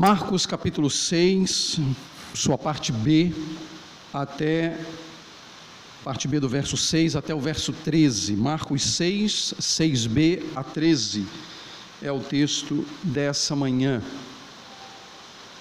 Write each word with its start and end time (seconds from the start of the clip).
Marcos 0.00 0.46
capítulo 0.46 0.88
6, 0.88 1.78
sua 2.32 2.56
parte 2.56 2.90
B, 2.90 3.34
até 4.14 4.80
parte 6.02 6.26
B 6.26 6.40
do 6.40 6.48
verso 6.48 6.74
6 6.74 7.16
até 7.16 7.34
o 7.34 7.38
verso 7.38 7.70
13. 7.70 8.34
Marcos 8.34 8.82
6, 8.82 9.56
6b 9.60 10.42
a 10.56 10.64
13 10.64 11.26
é 12.00 12.10
o 12.10 12.18
texto 12.18 12.82
dessa 13.02 13.54
manhã. 13.54 14.02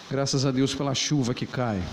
Graças 0.10 0.46
a 0.46 0.52
Deus 0.52 0.74
pela 0.74 0.96
chuva 0.96 1.34
que 1.34 1.46
cai. 1.46 1.84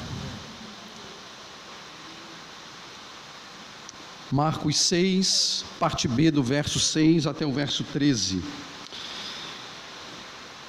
Marcos 4.30 4.76
6, 4.78 5.64
parte 5.80 6.06
B 6.06 6.30
do 6.30 6.44
verso 6.44 6.78
6 6.78 7.26
até 7.26 7.44
o 7.44 7.50
verso 7.50 7.82
13. 7.82 8.40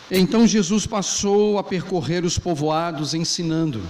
Então 0.10 0.48
Jesus 0.48 0.88
passou 0.88 1.58
a 1.58 1.64
percorrer 1.64 2.24
os 2.24 2.40
povoados 2.40 3.14
ensinando. 3.14 3.82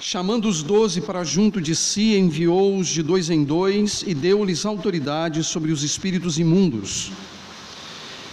Chamando 0.00 0.48
os 0.48 0.62
doze 0.62 1.02
para 1.02 1.22
junto 1.22 1.60
de 1.60 1.76
si, 1.76 2.16
enviou-os 2.16 2.88
de 2.88 3.02
dois 3.02 3.28
em 3.28 3.44
dois 3.44 4.02
e 4.06 4.14
deu-lhes 4.14 4.64
autoridade 4.64 5.44
sobre 5.44 5.72
os 5.72 5.82
espíritos 5.82 6.38
imundos. 6.38 7.12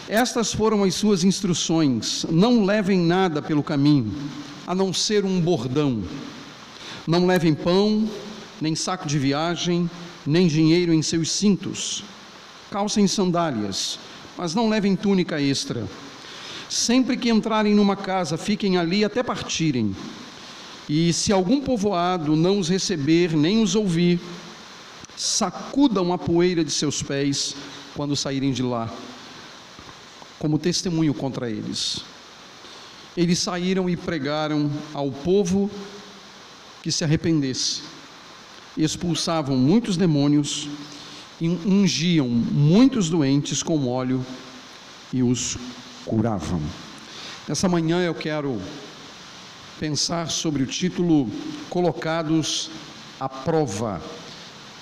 Estas 0.07 0.53
foram 0.53 0.83
as 0.85 0.95
suas 0.95 1.25
instruções: 1.25 2.25
não 2.29 2.63
levem 2.63 2.99
nada 2.99 3.41
pelo 3.41 3.63
caminho, 3.63 4.13
a 4.65 4.73
não 4.73 4.93
ser 4.93 5.25
um 5.25 5.41
bordão. 5.41 6.01
Não 7.05 7.25
levem 7.25 7.53
pão, 7.53 8.09
nem 8.61 8.75
saco 8.75 9.07
de 9.07 9.19
viagem, 9.19 9.89
nem 10.25 10.47
dinheiro 10.47 10.93
em 10.93 11.01
seus 11.01 11.31
cintos. 11.31 12.01
Calcem 12.69 13.07
sandálias, 13.07 13.99
mas 14.37 14.55
não 14.55 14.69
levem 14.69 14.95
túnica 14.95 15.41
extra 15.41 15.85
Sempre 16.71 17.17
que 17.17 17.29
entrarem 17.29 17.75
numa 17.75 17.97
casa, 17.97 18.37
fiquem 18.37 18.77
ali 18.77 19.03
até 19.03 19.21
partirem. 19.21 19.93
E 20.87 21.11
se 21.11 21.33
algum 21.33 21.59
povoado 21.59 22.33
não 22.33 22.59
os 22.59 22.69
receber 22.69 23.35
nem 23.35 23.61
os 23.61 23.75
ouvir, 23.75 24.21
sacudam 25.17 26.13
a 26.13 26.17
poeira 26.17 26.63
de 26.63 26.71
seus 26.71 27.03
pés 27.03 27.57
quando 27.93 28.15
saírem 28.15 28.53
de 28.53 28.63
lá, 28.63 28.89
como 30.39 30.57
testemunho 30.57 31.13
contra 31.13 31.49
eles. 31.49 32.05
Eles 33.17 33.39
saíram 33.39 33.89
e 33.89 33.97
pregaram 33.97 34.71
ao 34.93 35.11
povo 35.11 35.69
que 36.81 36.89
se 36.89 37.03
arrependesse. 37.03 37.81
Expulsavam 38.77 39.57
muitos 39.57 39.97
demônios 39.97 40.69
e 41.41 41.49
ungiam 41.49 42.29
muitos 42.29 43.09
doentes 43.09 43.61
com 43.61 43.89
óleo 43.89 44.25
e 45.11 45.21
os 45.21 45.57
curavam. 46.05 46.61
Nessa 47.47 47.67
manhã 47.67 48.01
eu 48.01 48.13
quero 48.13 48.61
pensar 49.79 50.29
sobre 50.29 50.63
o 50.63 50.67
título 50.67 51.29
Colocados 51.69 52.69
à 53.19 53.27
Prova. 53.27 54.01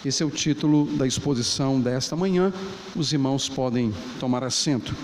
Esse 0.04 0.24
é 0.24 0.26
o 0.26 0.32
título 0.32 0.86
da 0.98 1.06
exposição 1.06 1.80
desta 1.80 2.16
manhã. 2.16 2.54
Os 2.96 3.12
irmãos 3.12 3.50
podem 3.50 3.94
tomar 4.20 4.44
assento. 4.44 4.96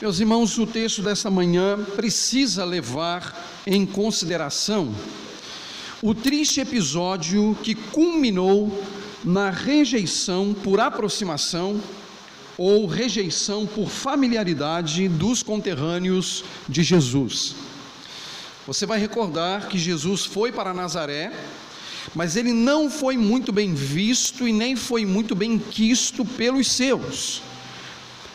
Meus 0.00 0.20
irmãos, 0.20 0.56
o 0.58 0.66
texto 0.66 1.02
desta 1.02 1.30
manhã 1.30 1.82
precisa 1.96 2.64
levar 2.64 3.34
em 3.66 3.84
consideração 3.86 4.94
o 6.06 6.14
triste 6.14 6.60
episódio 6.60 7.58
que 7.64 7.74
culminou 7.74 8.80
na 9.24 9.50
rejeição 9.50 10.54
por 10.54 10.78
aproximação 10.78 11.82
ou 12.56 12.86
rejeição 12.86 13.66
por 13.66 13.88
familiaridade 13.88 15.08
dos 15.08 15.42
conterrâneos 15.42 16.44
de 16.68 16.84
Jesus. 16.84 17.56
Você 18.68 18.86
vai 18.86 19.00
recordar 19.00 19.66
que 19.66 19.76
Jesus 19.76 20.24
foi 20.24 20.52
para 20.52 20.72
Nazaré, 20.72 21.32
mas 22.14 22.36
ele 22.36 22.52
não 22.52 22.88
foi 22.88 23.16
muito 23.16 23.50
bem 23.50 23.74
visto 23.74 24.46
e 24.46 24.52
nem 24.52 24.76
foi 24.76 25.04
muito 25.04 25.34
bem 25.34 25.58
quisto 25.58 26.24
pelos 26.24 26.70
seus. 26.70 27.42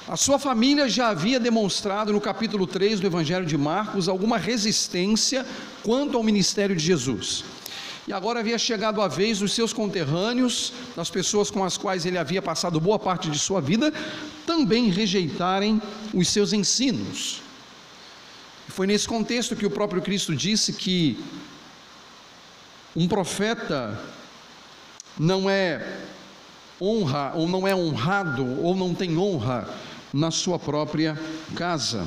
A 0.10 0.18
sua 0.18 0.38
família 0.38 0.90
já 0.90 1.08
havia 1.08 1.40
demonstrado 1.40 2.12
no 2.12 2.20
capítulo 2.20 2.68
3 2.68 3.00
do 3.00 3.08
Evangelho 3.08 3.46
de 3.46 3.58
Marcos 3.58 4.10
alguma 4.10 4.38
resistência 4.38 5.46
quanto 5.84 6.18
ao 6.18 6.24
ministério 6.24 6.76
de 6.76 6.84
Jesus. 6.84 7.46
E 8.12 8.14
agora 8.14 8.42
havia 8.42 8.58
chegado 8.58 9.02
a 9.02 9.08
vez 9.08 9.40
dos 9.40 9.54
seus 9.54 9.72
conterrâneos, 9.72 10.74
das 10.98 11.10
pessoas 11.10 11.50
com 11.50 11.64
as 11.64 11.78
quais 11.78 12.06
ele 12.06 12.18
havia 12.18 12.42
passado 12.42 12.78
boa 12.78 13.00
parte 13.00 13.30
de 13.30 13.40
sua 13.40 13.62
vida, 13.62 13.94
também 14.46 14.90
rejeitarem 14.90 15.82
os 16.14 16.28
seus 16.28 16.52
ensinos. 16.52 17.42
Foi 18.68 18.86
nesse 18.86 19.08
contexto 19.08 19.56
que 19.56 19.66
o 19.66 19.72
próprio 19.72 20.02
Cristo 20.02 20.36
disse 20.36 20.74
que 20.74 21.24
um 22.94 23.08
profeta 23.08 23.98
não 25.18 25.50
é 25.50 26.02
honra 26.82 27.32
ou 27.34 27.48
não 27.48 27.66
é 27.66 27.74
honrado 27.74 28.62
ou 28.62 28.76
não 28.76 28.94
tem 28.94 29.18
honra 29.18 29.74
na 30.14 30.32
sua 30.32 30.60
própria 30.60 31.18
casa. 31.56 32.06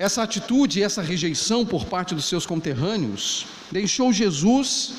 Essa 0.00 0.22
atitude, 0.22 0.82
essa 0.82 1.02
rejeição 1.02 1.66
por 1.66 1.84
parte 1.84 2.14
dos 2.14 2.24
seus 2.24 2.46
conterrâneos, 2.46 3.44
deixou 3.70 4.10
Jesus 4.14 4.94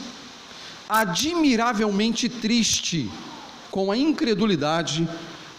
admiravelmente 0.88 2.30
triste 2.30 3.10
com 3.72 3.92
a 3.92 3.98
incredulidade 3.98 5.10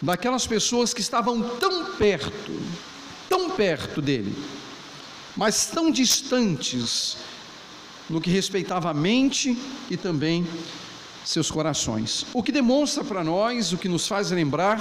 daquelas 0.00 0.46
pessoas 0.46 0.94
que 0.94 1.00
estavam 1.00 1.42
tão 1.58 1.86
perto, 1.96 2.52
tão 3.28 3.50
perto 3.50 4.00
dele, 4.00 4.32
mas 5.36 5.66
tão 5.66 5.90
distantes 5.90 7.16
no 8.08 8.20
que 8.20 8.30
respeitava 8.30 8.90
a 8.90 8.94
mente 8.94 9.58
e 9.90 9.96
também 9.96 10.46
seus 11.24 11.50
corações. 11.50 12.24
O 12.32 12.44
que 12.44 12.52
demonstra 12.52 13.02
para 13.02 13.24
nós, 13.24 13.72
o 13.72 13.78
que 13.78 13.88
nos 13.88 14.06
faz 14.06 14.30
lembrar 14.30 14.78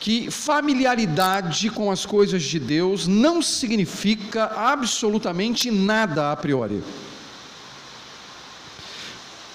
que 0.00 0.30
familiaridade 0.30 1.70
com 1.70 1.90
as 1.90 2.06
coisas 2.06 2.42
de 2.42 2.58
Deus 2.58 3.06
não 3.06 3.42
significa 3.42 4.44
absolutamente 4.44 5.70
nada 5.70 6.30
a 6.30 6.36
priori. 6.36 6.82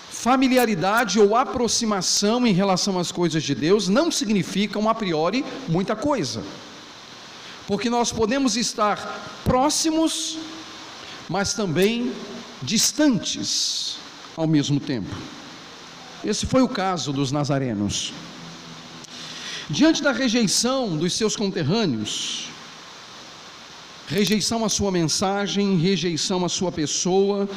Familiaridade 0.09 1.19
ou 1.19 1.35
aproximação 1.35 2.47
em 2.47 2.53
relação 2.53 2.97
às 2.97 3.11
coisas 3.11 3.43
de 3.43 3.53
Deus 3.53 3.89
não 3.89 4.09
significam 4.09 4.87
a 4.87 4.95
priori 4.95 5.43
muita 5.67 5.95
coisa. 5.95 6.43
Porque 7.67 7.89
nós 7.89 8.11
podemos 8.11 8.55
estar 8.55 9.41
próximos, 9.43 10.37
mas 11.29 11.53
também 11.53 12.13
distantes 12.61 13.97
ao 14.35 14.47
mesmo 14.47 14.79
tempo. 14.79 15.13
Esse 16.23 16.45
foi 16.45 16.61
o 16.61 16.69
caso 16.69 17.11
dos 17.11 17.31
nazarenos. 17.31 18.13
Diante 19.73 20.03
da 20.03 20.11
rejeição 20.11 20.95
dos 20.95 21.13
seus 21.13 21.35
conterrâneos, 21.35 22.47
rejeição 24.07 24.63
à 24.63 24.69
sua 24.69 24.91
mensagem, 24.91 25.79
rejeição 25.79 26.45
à 26.45 26.47
sua 26.47 26.72
pessoa, 26.72 27.50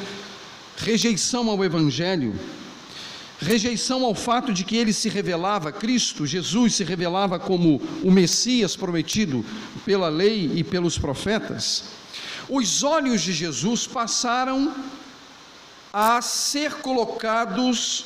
rejeição 0.77 1.47
ao 1.47 1.63
Evangelho, 1.63 2.33
rejeição 3.39 4.03
ao 4.03 4.15
fato 4.15 4.51
de 4.51 4.63
que 4.63 4.75
ele 4.75 4.93
se 4.93 5.09
revelava, 5.09 5.71
Cristo, 5.71 6.25
Jesus 6.25 6.73
se 6.73 6.83
revelava 6.83 7.37
como 7.37 7.79
o 8.03 8.09
Messias 8.09 8.75
prometido 8.75 9.45
pela 9.85 10.09
lei 10.09 10.51
e 10.55 10.63
pelos 10.63 10.97
profetas, 10.97 11.83
os 12.49 12.81
olhos 12.81 13.21
de 13.21 13.31
Jesus 13.31 13.85
passaram 13.85 14.73
a 15.93 16.19
ser 16.23 16.77
colocados 16.77 18.05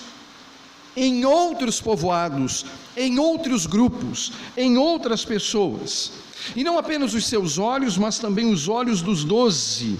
em 0.95 1.25
outros 1.25 1.79
povoados, 1.79 2.65
em 2.95 3.19
outros 3.19 3.65
grupos, 3.65 4.33
em 4.57 4.77
outras 4.77 5.23
pessoas. 5.23 6.11
E 6.55 6.63
não 6.63 6.77
apenas 6.77 7.13
os 7.13 7.25
seus 7.25 7.57
olhos, 7.57 7.97
mas 7.97 8.19
também 8.19 8.51
os 8.51 8.67
olhos 8.67 9.01
dos 9.01 9.23
doze 9.23 9.99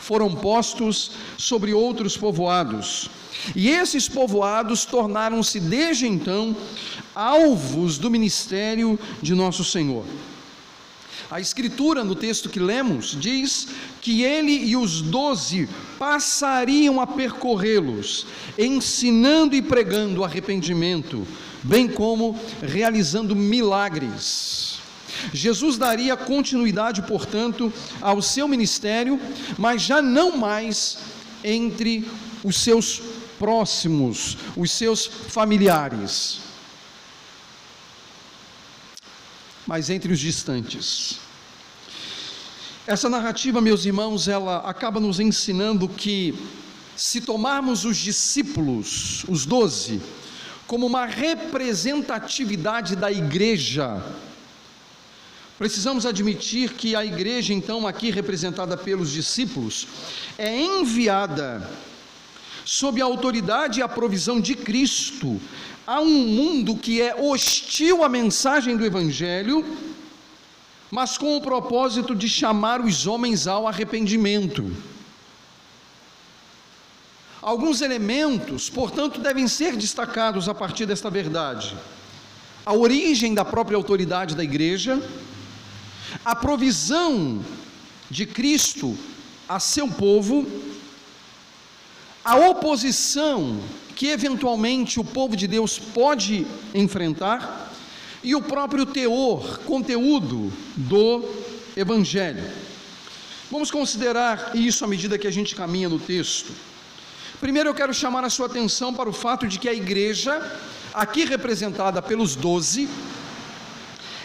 foram 0.00 0.34
postos 0.34 1.12
sobre 1.38 1.72
outros 1.72 2.16
povoados. 2.16 3.08
E 3.54 3.68
esses 3.70 4.08
povoados 4.08 4.84
tornaram-se 4.84 5.60
desde 5.60 6.06
então 6.06 6.56
alvos 7.14 7.98
do 7.98 8.10
ministério 8.10 8.98
de 9.20 9.34
nosso 9.34 9.64
Senhor. 9.64 10.04
A 11.32 11.40
Escritura, 11.40 12.04
no 12.04 12.14
texto 12.14 12.50
que 12.50 12.60
lemos, 12.60 13.16
diz 13.18 13.66
que 14.02 14.22
ele 14.22 14.52
e 14.52 14.76
os 14.76 15.00
doze 15.00 15.66
passariam 15.98 17.00
a 17.00 17.06
percorrê-los, 17.06 18.26
ensinando 18.58 19.56
e 19.56 19.62
pregando 19.62 20.24
arrependimento, 20.24 21.26
bem 21.62 21.88
como 21.88 22.38
realizando 22.60 23.34
milagres. 23.34 24.78
Jesus 25.32 25.78
daria 25.78 26.18
continuidade, 26.18 27.00
portanto, 27.00 27.72
ao 28.02 28.20
seu 28.20 28.46
ministério, 28.46 29.18
mas 29.56 29.80
já 29.80 30.02
não 30.02 30.36
mais 30.36 30.98
entre 31.42 32.06
os 32.44 32.58
seus 32.58 33.00
próximos, 33.38 34.36
os 34.54 34.70
seus 34.70 35.06
familiares, 35.06 36.40
mas 39.66 39.88
entre 39.88 40.12
os 40.12 40.20
distantes. 40.20 41.21
Essa 42.84 43.08
narrativa, 43.08 43.60
meus 43.60 43.84
irmãos, 43.84 44.26
ela 44.26 44.56
acaba 44.68 44.98
nos 44.98 45.20
ensinando 45.20 45.88
que 45.88 46.34
se 46.96 47.20
tomarmos 47.20 47.84
os 47.84 47.96
discípulos, 47.96 49.24
os 49.28 49.46
doze, 49.46 50.02
como 50.66 50.86
uma 50.86 51.06
representatividade 51.06 52.96
da 52.96 53.12
igreja, 53.12 54.02
precisamos 55.56 56.04
admitir 56.04 56.72
que 56.72 56.96
a 56.96 57.04
igreja, 57.04 57.54
então, 57.54 57.86
aqui 57.86 58.10
representada 58.10 58.76
pelos 58.76 59.12
discípulos, 59.12 59.86
é 60.36 60.60
enviada 60.60 61.70
sob 62.64 63.00
a 63.00 63.04
autoridade 63.04 63.78
e 63.78 63.82
a 63.82 63.88
provisão 63.88 64.40
de 64.40 64.56
Cristo 64.56 65.40
a 65.86 66.00
um 66.00 66.26
mundo 66.26 66.76
que 66.76 67.00
é 67.00 67.14
hostil 67.14 68.02
à 68.02 68.08
mensagem 68.08 68.76
do 68.76 68.84
Evangelho 68.84 69.64
mas 70.92 71.16
com 71.16 71.38
o 71.38 71.40
propósito 71.40 72.14
de 72.14 72.28
chamar 72.28 72.82
os 72.82 73.06
homens 73.06 73.46
ao 73.46 73.66
arrependimento. 73.66 74.70
Alguns 77.40 77.80
elementos, 77.80 78.68
portanto, 78.68 79.18
devem 79.18 79.48
ser 79.48 79.74
destacados 79.74 80.50
a 80.50 80.54
partir 80.54 80.84
desta 80.84 81.08
verdade: 81.08 81.74
a 82.66 82.74
origem 82.74 83.32
da 83.32 83.42
própria 83.42 83.74
autoridade 83.74 84.36
da 84.36 84.44
igreja, 84.44 85.02
a 86.22 86.36
provisão 86.36 87.42
de 88.10 88.26
Cristo 88.26 88.94
a 89.48 89.58
seu 89.58 89.88
povo, 89.88 90.46
a 92.22 92.36
oposição 92.36 93.58
que 93.96 94.08
eventualmente 94.08 95.00
o 95.00 95.04
povo 95.04 95.38
de 95.38 95.46
Deus 95.46 95.78
pode 95.78 96.46
enfrentar 96.74 97.61
e 98.22 98.34
o 98.34 98.42
próprio 98.42 98.86
teor, 98.86 99.58
conteúdo 99.60 100.52
do 100.76 101.24
Evangelho. 101.76 102.44
Vamos 103.50 103.70
considerar 103.70 104.52
isso 104.54 104.84
à 104.84 104.88
medida 104.88 105.18
que 105.18 105.26
a 105.26 105.30
gente 105.30 105.54
caminha 105.54 105.88
no 105.88 105.98
texto. 105.98 106.52
Primeiro, 107.40 107.68
eu 107.68 107.74
quero 107.74 107.92
chamar 107.92 108.24
a 108.24 108.30
sua 108.30 108.46
atenção 108.46 108.94
para 108.94 109.10
o 109.10 109.12
fato 109.12 109.46
de 109.46 109.58
que 109.58 109.68
a 109.68 109.74
igreja, 109.74 110.40
aqui 110.94 111.24
representada 111.24 112.00
pelos 112.00 112.36
doze, 112.36 112.88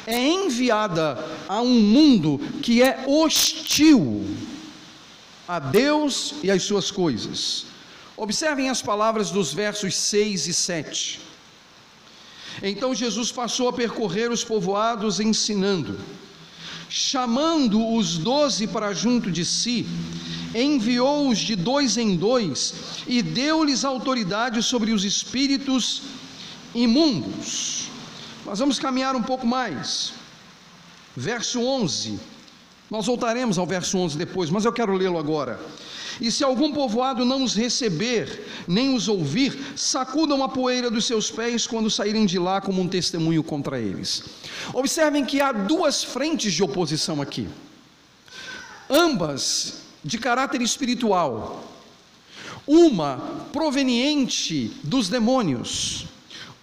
é 0.05 0.17
enviada 0.17 1.17
a 1.49 1.59
um 1.59 1.81
mundo 1.81 2.39
que 2.61 2.81
é 2.81 3.03
hostil 3.07 4.25
a 5.47 5.59
Deus 5.59 6.35
e 6.43 6.51
às 6.51 6.63
suas 6.63 6.91
coisas. 6.91 7.65
Observem 8.15 8.69
as 8.69 8.81
palavras 8.81 9.31
dos 9.31 9.53
versos 9.53 9.95
6 9.95 10.47
e 10.47 10.53
7. 10.53 11.26
Então 12.61 12.93
Jesus 12.93 13.31
passou 13.31 13.67
a 13.69 13.73
percorrer 13.73 14.31
os 14.31 14.43
povoados 14.43 15.19
ensinando. 15.19 15.99
Chamando 16.89 17.95
os 17.95 18.17
doze 18.17 18.65
para 18.65 18.93
junto 18.93 19.29
de 19.29 19.43
si, 19.43 19.85
enviou-os 20.55 21.37
de 21.37 21.55
dois 21.55 21.97
em 21.97 22.15
dois 22.15 22.73
e 23.05 23.21
deu-lhes 23.21 23.83
autoridade 23.83 24.63
sobre 24.63 24.91
os 24.91 25.03
espíritos 25.03 26.03
imundos. 26.73 27.89
Nós 28.45 28.59
vamos 28.59 28.79
caminhar 28.79 29.15
um 29.15 29.23
pouco 29.23 29.45
mais. 29.45 30.13
Verso 31.15 31.59
11. 31.59 32.36
Nós 32.89 33.05
voltaremos 33.05 33.57
ao 33.57 33.65
verso 33.65 33.97
11 33.97 34.17
depois, 34.17 34.49
mas 34.49 34.63
eu 34.63 34.71
quero 34.71 34.93
lê-lo 34.93 35.17
agora. 35.17 35.59
E 36.19 36.31
se 36.31 36.43
algum 36.43 36.73
povoado 36.73 37.25
não 37.25 37.43
os 37.43 37.53
receber, 37.53 38.45
nem 38.67 38.95
os 38.95 39.07
ouvir, 39.07 39.57
sacudam 39.75 40.43
a 40.43 40.49
poeira 40.49 40.89
dos 40.89 41.05
seus 41.05 41.29
pés 41.29 41.67
quando 41.67 41.91
saírem 41.91 42.25
de 42.25 42.39
lá 42.39 42.59
como 42.59 42.81
um 42.81 42.87
testemunho 42.87 43.43
contra 43.43 43.79
eles. 43.79 44.23
Observem 44.73 45.25
que 45.25 45.41
há 45.41 45.51
duas 45.51 46.03
frentes 46.03 46.53
de 46.53 46.63
oposição 46.63 47.21
aqui, 47.21 47.47
ambas 48.89 49.81
de 50.03 50.17
caráter 50.17 50.61
espiritual. 50.61 51.63
Uma 52.65 53.17
proveniente 53.53 54.73
dos 54.83 55.07
demônios, 55.07 56.05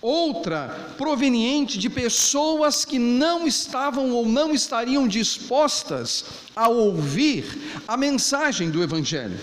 outra 0.04 0.68
proveniente 0.98 1.78
de 1.78 1.88
pessoas 1.88 2.84
que 2.84 2.98
não 2.98 3.46
estavam 3.46 4.10
ou 4.10 4.28
não 4.28 4.52
estariam 4.52 5.08
dispostas 5.08 6.26
a 6.54 6.68
ouvir 6.68 7.46
a 7.88 7.96
mensagem 7.96 8.70
do 8.70 8.82
Evangelho. 8.82 9.40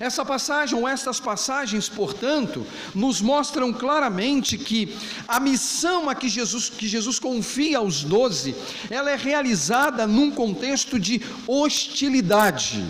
Essa 0.00 0.24
passagem, 0.24 0.76
ou 0.76 0.86
estas 0.86 1.20
passagens, 1.20 1.88
portanto, 1.88 2.66
nos 2.92 3.20
mostram 3.20 3.72
claramente 3.72 4.58
que 4.58 4.92
a 5.28 5.38
missão 5.38 6.10
a 6.10 6.14
que 6.16 6.28
Jesus, 6.28 6.68
que 6.68 6.88
Jesus 6.88 7.20
confia 7.20 7.78
aos 7.78 8.02
doze, 8.02 8.52
ela 8.90 9.12
é 9.12 9.16
realizada 9.16 10.08
num 10.08 10.32
contexto 10.32 10.98
de 10.98 11.22
hostilidade. 11.46 12.84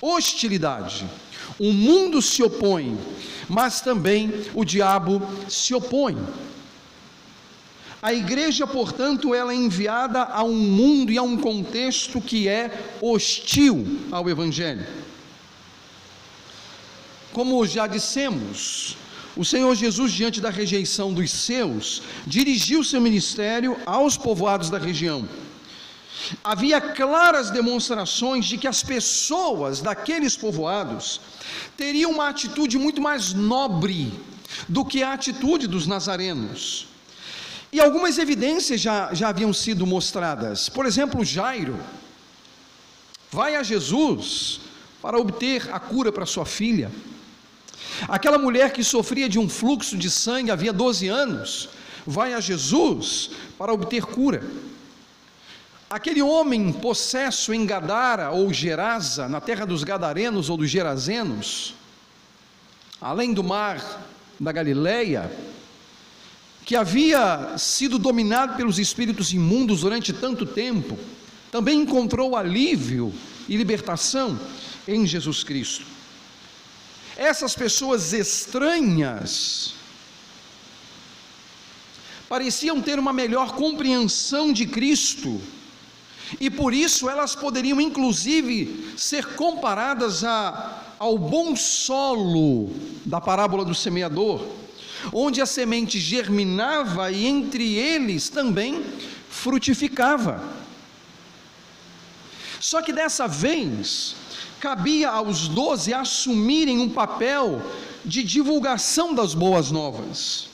Hostilidade. 0.00 1.06
O 1.58 1.72
mundo 1.72 2.22
se 2.22 2.42
opõe, 2.42 2.96
mas 3.48 3.80
também 3.80 4.44
o 4.54 4.64
diabo 4.64 5.22
se 5.48 5.74
opõe. 5.74 6.16
A 8.00 8.14
igreja, 8.14 8.66
portanto, 8.66 9.34
ela 9.34 9.52
é 9.52 9.56
enviada 9.56 10.22
a 10.22 10.44
um 10.44 10.54
mundo 10.54 11.10
e 11.10 11.18
a 11.18 11.22
um 11.22 11.36
contexto 11.36 12.20
que 12.20 12.46
é 12.46 12.70
hostil 13.00 14.00
ao 14.12 14.30
evangelho. 14.30 14.86
Como 17.32 17.66
já 17.66 17.86
dissemos, 17.86 18.96
o 19.36 19.44
Senhor 19.44 19.74
Jesus, 19.74 20.12
diante 20.12 20.40
da 20.40 20.50
rejeição 20.50 21.12
dos 21.12 21.30
seus, 21.30 22.02
dirigiu 22.26 22.84
seu 22.84 23.00
ministério 23.00 23.76
aos 23.84 24.16
povoados 24.16 24.70
da 24.70 24.78
região. 24.78 25.28
Havia 26.42 26.80
claras 26.80 27.50
demonstrações 27.50 28.46
de 28.46 28.58
que 28.58 28.66
as 28.66 28.82
pessoas 28.82 29.80
daqueles 29.80 30.36
povoados 30.36 31.20
teriam 31.76 32.10
uma 32.12 32.28
atitude 32.28 32.78
muito 32.78 33.00
mais 33.00 33.32
nobre 33.32 34.12
do 34.68 34.84
que 34.84 35.02
a 35.02 35.12
atitude 35.12 35.66
dos 35.66 35.86
nazarenos. 35.86 36.86
E 37.72 37.80
algumas 37.80 38.18
evidências 38.18 38.80
já, 38.80 39.12
já 39.12 39.28
haviam 39.28 39.52
sido 39.52 39.86
mostradas. 39.86 40.68
Por 40.68 40.86
exemplo, 40.86 41.24
Jairo 41.24 41.78
vai 43.30 43.56
a 43.56 43.62
Jesus 43.62 44.60
para 45.02 45.18
obter 45.18 45.68
a 45.72 45.78
cura 45.78 46.10
para 46.10 46.26
sua 46.26 46.46
filha. 46.46 46.90
Aquela 48.08 48.38
mulher 48.38 48.72
que 48.72 48.82
sofria 48.82 49.28
de 49.28 49.38
um 49.38 49.48
fluxo 49.48 49.96
de 49.96 50.10
sangue 50.10 50.50
havia 50.50 50.72
12 50.72 51.08
anos, 51.08 51.68
vai 52.06 52.32
a 52.32 52.40
Jesus 52.40 53.30
para 53.58 53.72
obter 53.72 54.04
cura. 54.04 54.42
Aquele 55.90 56.20
homem 56.20 56.70
possesso 56.70 57.54
em 57.54 57.64
Gadara 57.64 58.30
ou 58.30 58.52
Gerasa, 58.52 59.26
na 59.26 59.40
terra 59.40 59.64
dos 59.64 59.82
Gadarenos 59.82 60.50
ou 60.50 60.58
dos 60.58 60.68
Gerazenos, 60.68 61.74
além 63.00 63.32
do 63.32 63.42
mar 63.42 64.06
da 64.38 64.52
Galileia, 64.52 65.32
que 66.66 66.76
havia 66.76 67.56
sido 67.56 67.98
dominado 67.98 68.54
pelos 68.54 68.78
espíritos 68.78 69.32
imundos 69.32 69.80
durante 69.80 70.12
tanto 70.12 70.44
tempo, 70.44 70.98
também 71.50 71.80
encontrou 71.80 72.36
alívio 72.36 73.10
e 73.48 73.56
libertação 73.56 74.38
em 74.86 75.06
Jesus 75.06 75.42
Cristo. 75.42 75.86
Essas 77.16 77.54
pessoas 77.54 78.12
estranhas 78.12 79.72
pareciam 82.28 82.82
ter 82.82 82.98
uma 82.98 83.14
melhor 83.14 83.54
compreensão 83.54 84.52
de 84.52 84.66
Cristo 84.66 85.40
e 86.40 86.50
por 86.50 86.74
isso 86.74 87.08
elas 87.08 87.34
poderiam 87.34 87.80
inclusive 87.80 88.92
ser 88.96 89.34
comparadas 89.34 90.24
a, 90.24 90.82
ao 90.98 91.16
bom 91.16 91.54
solo 91.56 92.70
da 93.04 93.20
parábola 93.20 93.64
do 93.64 93.74
semeador, 93.74 94.44
onde 95.12 95.40
a 95.40 95.46
semente 95.46 95.98
germinava 95.98 97.10
e 97.10 97.26
entre 97.26 97.74
eles 97.74 98.28
também 98.28 98.84
frutificava. 99.30 100.42
Só 102.60 102.82
que 102.82 102.92
dessa 102.92 103.28
vez, 103.28 104.16
cabia 104.58 105.10
aos 105.10 105.48
doze 105.48 105.94
assumirem 105.94 106.78
um 106.78 106.88
papel 106.88 107.62
de 108.04 108.22
divulgação 108.24 109.14
das 109.14 109.34
boas 109.34 109.70
novas. 109.70 110.47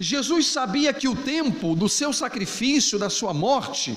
Jesus 0.00 0.46
sabia 0.46 0.92
que 0.92 1.08
o 1.08 1.16
tempo 1.16 1.74
do 1.74 1.88
seu 1.88 2.12
sacrifício, 2.12 2.98
da 2.98 3.10
sua 3.10 3.32
morte, 3.32 3.96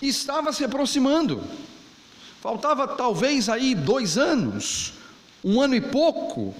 estava 0.00 0.52
se 0.52 0.64
aproximando. 0.64 1.42
Faltava 2.40 2.86
talvez 2.86 3.48
aí 3.48 3.74
dois 3.74 4.16
anos, 4.16 4.92
um 5.44 5.60
ano 5.60 5.74
e 5.74 5.80
pouco, 5.80 6.54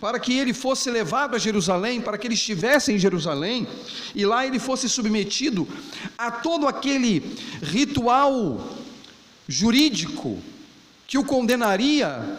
para 0.00 0.18
que 0.18 0.32
ele 0.38 0.54
fosse 0.54 0.90
levado 0.90 1.36
a 1.36 1.38
Jerusalém, 1.38 2.00
para 2.00 2.16
que 2.16 2.26
ele 2.26 2.34
estivesse 2.34 2.92
em 2.92 2.98
Jerusalém 2.98 3.68
e 4.14 4.24
lá 4.24 4.46
ele 4.46 4.58
fosse 4.58 4.88
submetido 4.88 5.68
a 6.16 6.30
todo 6.30 6.66
aquele 6.66 7.36
ritual 7.62 8.66
jurídico 9.46 10.42
que 11.06 11.18
o 11.18 11.24
condenaria 11.24 12.38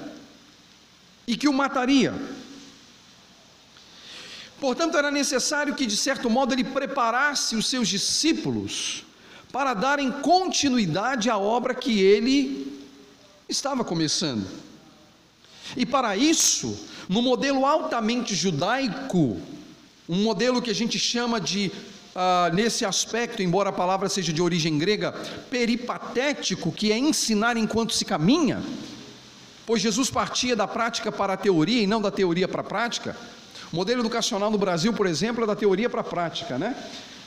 e 1.28 1.38
que 1.38 1.48
o 1.48 1.54
mataria. 1.54 2.14
Portanto, 4.62 4.96
era 4.96 5.10
necessário 5.10 5.74
que, 5.74 5.88
de 5.88 5.98
certo 5.98 6.30
modo, 6.30 6.54
ele 6.54 6.64
preparasse 6.64 7.56
os 7.56 7.68
seus 7.68 7.88
discípulos 7.88 9.04
para 9.52 9.74
darem 9.74 10.12
continuidade 10.12 11.32
à 11.32 11.38
obra 11.38 11.74
que 11.74 12.00
ele 12.00 12.80
estava 13.50 13.84
começando. 13.84 14.46
E 15.76 15.84
para 15.84 16.16
isso, 16.16 16.80
no 17.10 17.24
modelo 17.24 17.66
altamente 17.66 18.36
judaico, 18.36 19.42
um 20.08 20.22
modelo 20.22 20.62
que 20.62 20.70
a 20.70 20.76
gente 20.76 21.00
chama 21.00 21.42
de, 21.42 21.72
ah, 22.16 22.52
nesse 22.54 22.86
aspecto, 22.86 23.42
embora 23.42 23.70
a 23.70 23.74
palavra 23.74 24.08
seja 24.10 24.32
de 24.32 24.44
origem 24.44 24.78
grega, 24.78 25.12
peripatético, 25.50 26.72
que 26.72 26.92
é 26.92 27.00
ensinar 27.00 27.58
enquanto 27.58 27.96
se 27.96 28.06
caminha, 28.06 28.62
pois 29.66 29.82
Jesus 29.82 30.12
partia 30.12 30.56
da 30.56 30.68
prática 30.68 31.12
para 31.12 31.34
a 31.34 31.38
teoria 31.38 31.82
e 31.82 31.88
não 31.88 32.00
da 32.00 32.12
teoria 32.12 32.48
para 32.48 32.62
a 32.62 32.64
prática. 32.64 33.18
O 33.72 33.76
modelo 33.76 34.02
educacional 34.02 34.52
no 34.52 34.58
Brasil, 34.58 34.92
por 34.92 35.08
exemplo, 35.08 35.44
é 35.44 35.48
da 35.48 35.56
teoria 35.56 35.90
para 35.90 36.02
a 36.02 36.04
prática, 36.04 36.58
né? 36.58 36.76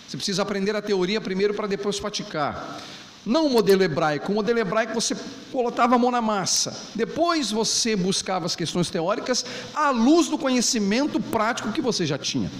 Você 0.06 0.16
precisa 0.16 0.42
aprender 0.42 0.76
a 0.76 0.82
teoria 0.82 1.20
primeiro 1.20 1.54
para 1.54 1.66
depois 1.66 1.98
praticar. 1.98 2.80
Não 3.24 3.46
o 3.46 3.50
modelo 3.50 3.82
hebraico. 3.82 4.30
O 4.30 4.34
modelo 4.34 4.58
hebraico 4.58 4.92
você 4.92 5.16
colocava 5.50 5.94
a 5.94 5.98
mão 5.98 6.10
na 6.10 6.20
massa. 6.20 6.76
Depois 6.94 7.50
você 7.50 7.96
buscava 7.96 8.44
as 8.44 8.54
questões 8.54 8.90
teóricas 8.90 9.44
à 9.74 9.88
luz 9.88 10.28
do 10.28 10.36
conhecimento 10.36 11.18
prático 11.18 11.72
que 11.72 11.80
você 11.80 12.04
já 12.04 12.18
tinha. 12.18 12.50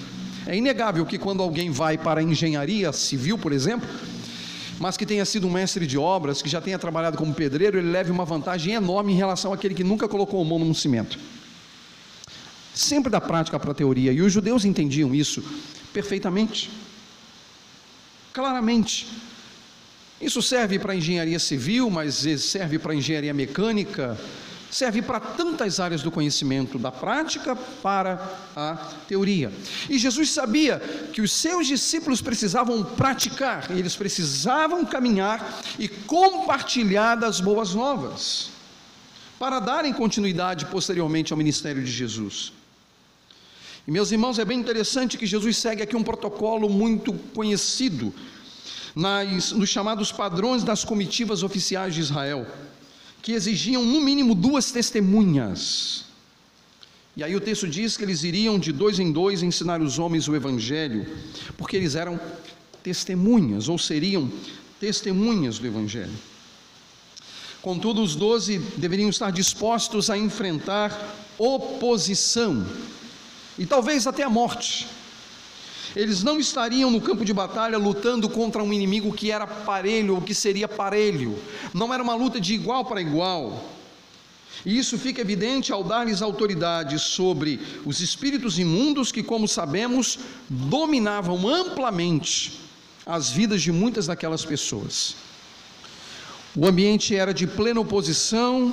É 0.47 0.57
inegável 0.57 1.05
que 1.05 1.19
quando 1.19 1.43
alguém 1.43 1.71
vai 1.71 1.99
para 1.99 2.21
a 2.21 2.23
engenharia 2.23 2.93
civil, 2.93 3.37
por 3.37 3.53
exemplo, 3.53 3.89
mas 4.79 4.97
que 4.97 5.05
tenha 5.05 5.25
sido 5.27 5.47
um 5.47 5.51
mestre 5.51 5.87
de 5.87 5.99
obras, 5.99 6.41
que 6.41 6.49
já 6.49 6.61
tenha 6.61 6.79
trabalhado 6.79 7.19
como 7.19 7.35
pedreiro, 7.35 7.79
ele 7.79 7.91
leve 7.91 8.11
uma 8.11 8.25
vantagem 8.25 8.75
enorme 8.75 9.13
em 9.13 9.17
relação 9.17 9.53
àquele 9.53 9.75
que 9.75 9.85
nunca 9.85 10.09
colocou 10.09 10.41
a 10.41 10.45
mão 10.45 10.59
num 10.59 10.75
cimento. 10.75 11.19
Sempre 12.75 13.09
da 13.09 13.21
prática 13.21 13.59
para 13.59 13.71
a 13.71 13.75
teoria, 13.75 14.13
e 14.13 14.21
os 14.21 14.33
judeus 14.33 14.65
entendiam 14.65 15.15
isso 15.15 15.43
perfeitamente, 15.93 16.71
claramente. 18.33 19.07
Isso 20.21 20.43
serve 20.43 20.79
para 20.79 20.97
engenharia 20.97 21.39
civil, 21.39 21.89
mas 21.89 22.25
serve 22.41 22.79
para 22.81 22.95
engenharia 22.95 23.33
mecânica, 23.33 24.19
serve 24.73 25.03
para 25.03 25.21
tantas 25.21 25.79
áreas 25.79 26.03
do 26.03 26.11
conhecimento, 26.11 26.77
da 26.81 26.91
prática 26.91 27.55
para 27.55 28.21
a 28.57 28.75
teoria. 29.07 29.53
E 29.89 29.97
Jesus 29.97 30.31
sabia 30.31 30.81
que 31.13 31.23
os 31.23 31.31
seus 31.31 31.69
discípulos 31.69 32.21
precisavam 32.21 32.83
praticar, 32.83 33.71
eles 33.71 33.95
precisavam 33.95 34.85
caminhar 34.85 35.63
e 35.79 35.87
compartilhar 35.87 37.15
das 37.15 37.41
boas 37.41 37.73
novas, 37.73 38.51
para 39.39 39.61
darem 39.61 39.93
continuidade 39.93 40.67
posteriormente 40.67 41.33
ao 41.33 41.37
ministério 41.37 41.85
de 41.85 41.91
Jesus. 41.93 42.53
E 43.87 43.91
meus 43.91 44.11
irmãos, 44.11 44.39
é 44.39 44.45
bem 44.47 44.59
interessante 44.59 45.19
que 45.19 45.27
Jesus 45.27 45.59
segue 45.59 45.83
aqui 45.83 45.95
um 45.95 46.03
protocolo 46.03 46.71
muito 46.71 47.13
conhecido 47.35 48.15
nas, 48.97 49.53
nos 49.53 49.69
chamados 49.69 50.11
padrões 50.11 50.65
das 50.65 50.85
comitivas 50.85 51.43
oficiais 51.43 51.95
de 51.95 52.01
Israel, 52.01 52.47
que 53.21 53.33
exigiam 53.33 53.85
no 53.85 54.01
mínimo 54.01 54.35
duas 54.35 54.71
testemunhas. 54.71 56.07
E 57.15 57.23
aí 57.23 57.37
o 57.37 57.41
texto 57.41 57.69
diz 57.69 57.95
que 57.97 58.05
eles 58.05 58.23
iriam 58.23 58.59
de 58.59 58.73
dois 58.73 58.99
em 58.99 59.13
dois 59.13 59.43
ensinar 59.43 59.83
os 59.83 59.99
homens 59.99 60.29
o 60.29 60.35
evangelho, 60.35 61.07
porque 61.59 61.77
eles 61.77 61.95
eram 61.95 62.19
testemunhas, 62.83 63.69
ou 63.69 63.79
seriam 63.79 64.33
testemunhas 64.81 65.59
do 65.59 65.67
evangelho. 65.67 66.13
Contudo, 67.61 68.03
os 68.03 68.17
doze 68.17 68.59
deveriam 68.79 69.11
estar 69.11 69.31
dispostos 69.31 70.09
a 70.09 70.17
enfrentar 70.17 70.91
oposição 71.39 72.67
e 73.59 73.67
talvez 73.67 74.07
até 74.07 74.23
a 74.23 74.31
morte 74.31 74.87
eles 75.95 76.25
não 76.25 76.41
estariam 76.41 76.91
no 76.91 77.01
campo 77.01 77.25
de 77.25 77.33
batalha 77.33 77.79
lutando 77.79 78.29
contra 78.29 78.63
um 78.63 78.73
inimigo 78.73 79.13
que 79.13 79.31
era 79.31 79.47
parelho 79.47 80.17
ou 80.17 80.23
que 80.23 80.35
seria 80.35 80.67
parelho. 80.67 81.39
Não 81.73 81.95
era 81.95 82.03
uma 82.03 82.15
luta 82.15 82.41
de 82.41 82.53
igual 82.53 82.85
para 82.85 83.01
igual. 83.01 83.71
E 84.67 84.77
isso 84.77 84.99
fica 84.99 85.21
evidente 85.21 85.73
ao 85.73 85.85
dar-lhes 85.85 86.21
autoridade 86.21 86.99
sobre 86.99 87.61
os 87.85 88.01
espíritos 88.01 88.59
imundos 88.59 89.13
que, 89.13 89.23
como 89.23 89.47
sabemos, 89.47 90.19
dominavam 90.49 91.47
amplamente 91.47 92.61
as 93.07 93.31
vidas 93.31 93.63
de 93.63 93.71
muitas 93.71 94.07
daquelas 94.07 94.45
pessoas. 94.45 95.15
O 96.57 96.67
ambiente 96.67 97.15
era 97.15 97.33
de 97.33 97.47
plena 97.47 97.81
oposição 97.81 98.73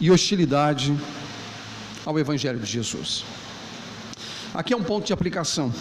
e 0.00 0.10
hostilidade 0.10 0.96
ao 2.04 2.18
Evangelho 2.18 2.58
de 2.58 2.66
Jesus. 2.66 3.24
Aqui 4.54 4.72
é 4.72 4.76
um 4.76 4.82
ponto 4.82 5.06
de 5.06 5.12
aplicação. 5.12 5.72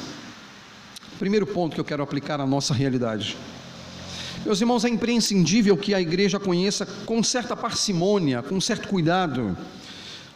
Primeiro 1.18 1.48
ponto 1.48 1.74
que 1.74 1.80
eu 1.80 1.86
quero 1.86 2.04
aplicar 2.04 2.40
à 2.40 2.46
nossa 2.46 2.74
realidade. 2.74 3.36
Meus 4.46 4.62
irmãos, 4.62 4.86
é 4.86 4.90
imprescindível 4.90 5.76
que 5.76 5.94
a 5.94 6.00
igreja 6.00 6.40
conheça 6.40 6.86
com 6.86 7.22
certa 7.22 7.56
parcimônia, 7.56 8.42
com 8.42 8.60
certo 8.62 8.88
cuidado, 8.88 9.58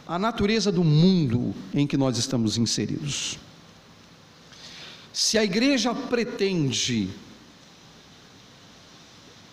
a 0.06 0.18
natureza 0.18 0.70
do 0.70 0.84
mundo 0.84 1.54
em 1.72 1.86
que 1.86 1.96
nós 1.96 2.18
estamos 2.18 2.58
inseridos. 2.58 3.38
Se 5.12 5.38
a 5.38 5.44
igreja 5.44 5.94
pretende, 5.94 7.08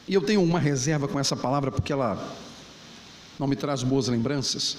e 0.07 0.13
eu 0.13 0.21
tenho 0.21 0.41
uma 0.41 0.59
reserva 0.59 1.07
com 1.07 1.19
essa 1.19 1.35
palavra 1.35 1.71
porque 1.71 1.93
ela 1.93 2.35
não 3.39 3.47
me 3.47 3.55
traz 3.55 3.83
boas 3.83 4.07
lembranças, 4.07 4.77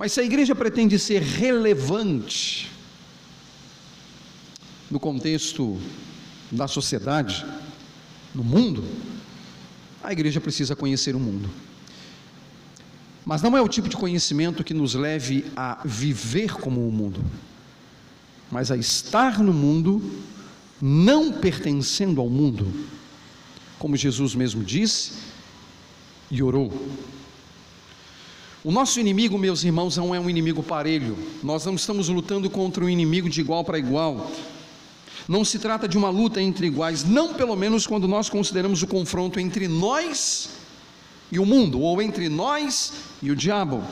mas 0.00 0.12
se 0.12 0.20
a 0.20 0.24
igreja 0.24 0.54
pretende 0.54 0.98
ser 0.98 1.20
relevante, 1.20 2.70
no 4.90 4.98
contexto 4.98 5.78
da 6.50 6.66
sociedade, 6.66 7.44
no 8.34 8.42
mundo, 8.42 8.82
a 10.02 10.10
igreja 10.10 10.40
precisa 10.40 10.74
conhecer 10.74 11.14
o 11.14 11.20
mundo. 11.20 11.50
Mas 13.26 13.42
não 13.42 13.54
é 13.54 13.60
o 13.60 13.68
tipo 13.68 13.90
de 13.90 13.96
conhecimento 13.98 14.64
que 14.64 14.72
nos 14.72 14.94
leve 14.94 15.44
a 15.54 15.82
viver 15.84 16.54
como 16.54 16.88
o 16.88 16.90
mundo, 16.90 17.22
mas 18.50 18.70
a 18.70 18.78
estar 18.78 19.40
no 19.40 19.52
mundo, 19.52 20.02
não 20.80 21.30
pertencendo 21.30 22.22
ao 22.22 22.30
mundo, 22.30 22.72
como 23.78 23.98
Jesus 23.98 24.34
mesmo 24.34 24.64
disse 24.64 25.12
e 26.30 26.42
orou. 26.42 26.72
O 28.62 28.70
nosso 28.70 29.00
inimigo, 29.00 29.38
meus 29.38 29.64
irmãos, 29.64 29.96
não 29.96 30.14
é 30.14 30.20
um 30.20 30.28
inimigo 30.28 30.62
parelho. 30.62 31.16
Nós 31.42 31.64
não 31.64 31.76
estamos 31.76 32.10
lutando 32.10 32.50
contra 32.50 32.84
um 32.84 32.90
inimigo 32.90 33.30
de 33.30 33.40
igual 33.40 33.64
para 33.64 33.78
igual. 33.78 34.30
Não 35.26 35.46
se 35.46 35.58
trata 35.58 35.88
de 35.88 35.96
uma 35.96 36.10
luta 36.10 36.42
entre 36.42 36.66
iguais, 36.66 37.02
não 37.02 37.32
pelo 37.32 37.56
menos 37.56 37.86
quando 37.86 38.06
nós 38.06 38.28
consideramos 38.28 38.82
o 38.82 38.86
confronto 38.86 39.40
entre 39.40 39.66
nós 39.66 40.50
e 41.32 41.38
o 41.38 41.46
mundo, 41.46 41.80
ou 41.80 42.02
entre 42.02 42.28
nós 42.28 42.92
e 43.22 43.30
o 43.30 43.36
diabo. 43.36 43.82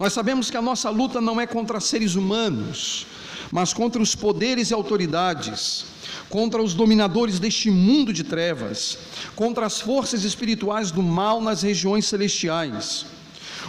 Nós 0.00 0.14
sabemos 0.14 0.50
que 0.50 0.56
a 0.56 0.62
nossa 0.62 0.88
luta 0.88 1.20
não 1.20 1.38
é 1.38 1.46
contra 1.46 1.78
seres 1.78 2.14
humanos, 2.14 3.06
mas 3.52 3.74
contra 3.74 4.00
os 4.00 4.14
poderes 4.14 4.70
e 4.70 4.74
autoridades, 4.74 5.84
contra 6.30 6.62
os 6.62 6.72
dominadores 6.72 7.38
deste 7.38 7.70
mundo 7.70 8.14
de 8.14 8.24
trevas, 8.24 8.96
contra 9.34 9.66
as 9.66 9.78
forças 9.78 10.24
espirituais 10.24 10.90
do 10.90 11.02
mal 11.02 11.38
nas 11.42 11.60
regiões 11.60 12.06
celestiais. 12.06 13.15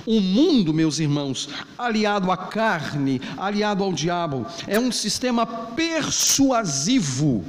O 0.05 0.19
mundo, 0.19 0.73
meus 0.73 0.99
irmãos, 0.99 1.49
aliado 1.77 2.31
à 2.31 2.37
carne, 2.37 3.21
aliado 3.37 3.83
ao 3.83 3.91
diabo, 3.91 4.45
é 4.67 4.79
um 4.79 4.91
sistema 4.91 5.45
persuasivo 5.45 7.43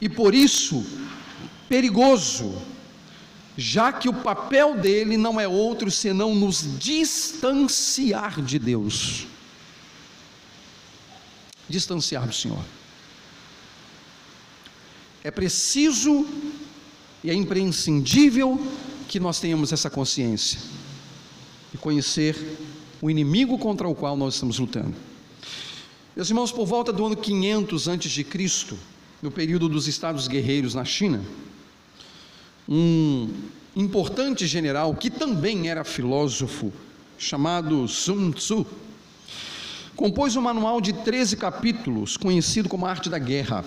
e 0.00 0.08
por 0.08 0.34
isso 0.34 0.84
perigoso, 1.68 2.54
já 3.56 3.92
que 3.92 4.08
o 4.08 4.12
papel 4.12 4.76
dele 4.76 5.16
não 5.16 5.40
é 5.40 5.48
outro 5.48 5.90
senão 5.90 6.34
nos 6.34 6.78
distanciar 6.78 8.42
de 8.42 8.58
Deus. 8.58 9.26
Distanciar 11.68 12.26
do 12.26 12.34
Senhor. 12.34 12.62
É 15.24 15.30
preciso 15.30 16.26
e 17.24 17.30
é 17.30 17.34
imprescindível 17.34 18.60
que 19.08 19.18
nós 19.18 19.40
tenhamos 19.40 19.72
essa 19.72 19.90
consciência 19.90 20.60
e 21.76 21.78
conhecer 21.78 22.34
o 23.02 23.10
inimigo 23.10 23.58
contra 23.58 23.86
o 23.86 23.94
qual 23.94 24.16
nós 24.16 24.34
estamos 24.34 24.58
lutando. 24.58 24.94
Meus 26.16 26.30
irmãos, 26.30 26.50
por 26.50 26.66
volta 26.66 26.90
do 26.90 27.04
ano 27.04 27.14
500 27.14 27.86
antes 27.86 28.10
de 28.10 28.24
Cristo, 28.24 28.78
no 29.20 29.30
período 29.30 29.68
dos 29.68 29.86
estados 29.86 30.26
guerreiros 30.26 30.74
na 30.74 30.86
China, 30.86 31.22
um 32.66 33.28
importante 33.76 34.46
general 34.46 34.94
que 34.94 35.10
também 35.10 35.68
era 35.68 35.84
filósofo, 35.84 36.72
chamado 37.18 37.86
Sun 37.86 38.32
Tzu, 38.32 38.66
compôs 39.94 40.34
um 40.34 40.40
manual 40.40 40.80
de 40.80 40.94
13 40.94 41.36
capítulos, 41.36 42.16
conhecido 42.16 42.70
como 42.70 42.86
Arte 42.86 43.10
da 43.10 43.18
Guerra. 43.18 43.62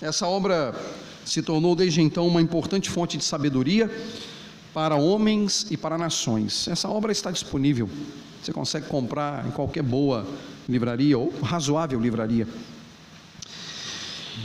Essa 0.00 0.26
obra 0.26 0.74
se 1.24 1.42
tornou 1.42 1.76
desde 1.76 2.02
então 2.02 2.26
uma 2.26 2.42
importante 2.42 2.90
fonte 2.90 3.16
de 3.16 3.22
sabedoria 3.22 3.88
para 4.72 4.96
homens 4.96 5.66
e 5.70 5.76
para 5.76 5.98
nações. 5.98 6.66
Essa 6.68 6.88
obra 6.88 7.12
está 7.12 7.30
disponível. 7.30 7.88
Você 8.42 8.52
consegue 8.52 8.86
comprar 8.86 9.46
em 9.46 9.50
qualquer 9.50 9.82
boa 9.82 10.26
livraria 10.68 11.18
ou 11.18 11.32
razoável 11.42 12.00
livraria. 12.00 12.48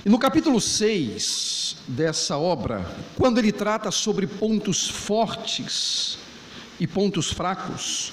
E 0.06 0.10
no 0.10 0.20
capítulo 0.20 0.60
6 0.60 1.78
dessa 1.88 2.38
obra, 2.38 2.86
quando 3.16 3.38
ele 3.38 3.52
trata 3.52 3.90
sobre 3.90 4.28
pontos 4.28 4.88
fortes 4.88 6.18
e 6.80 6.86
pontos 6.86 7.32
fracos, 7.32 8.12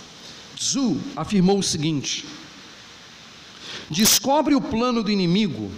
Zhu 0.59 0.99
afirmou 1.17 1.59
o 1.59 1.63
seguinte: 1.63 2.25
Descobre 3.91 4.55
o 4.55 4.61
plano 4.61 5.03
do 5.03 5.11
inimigo 5.11 5.71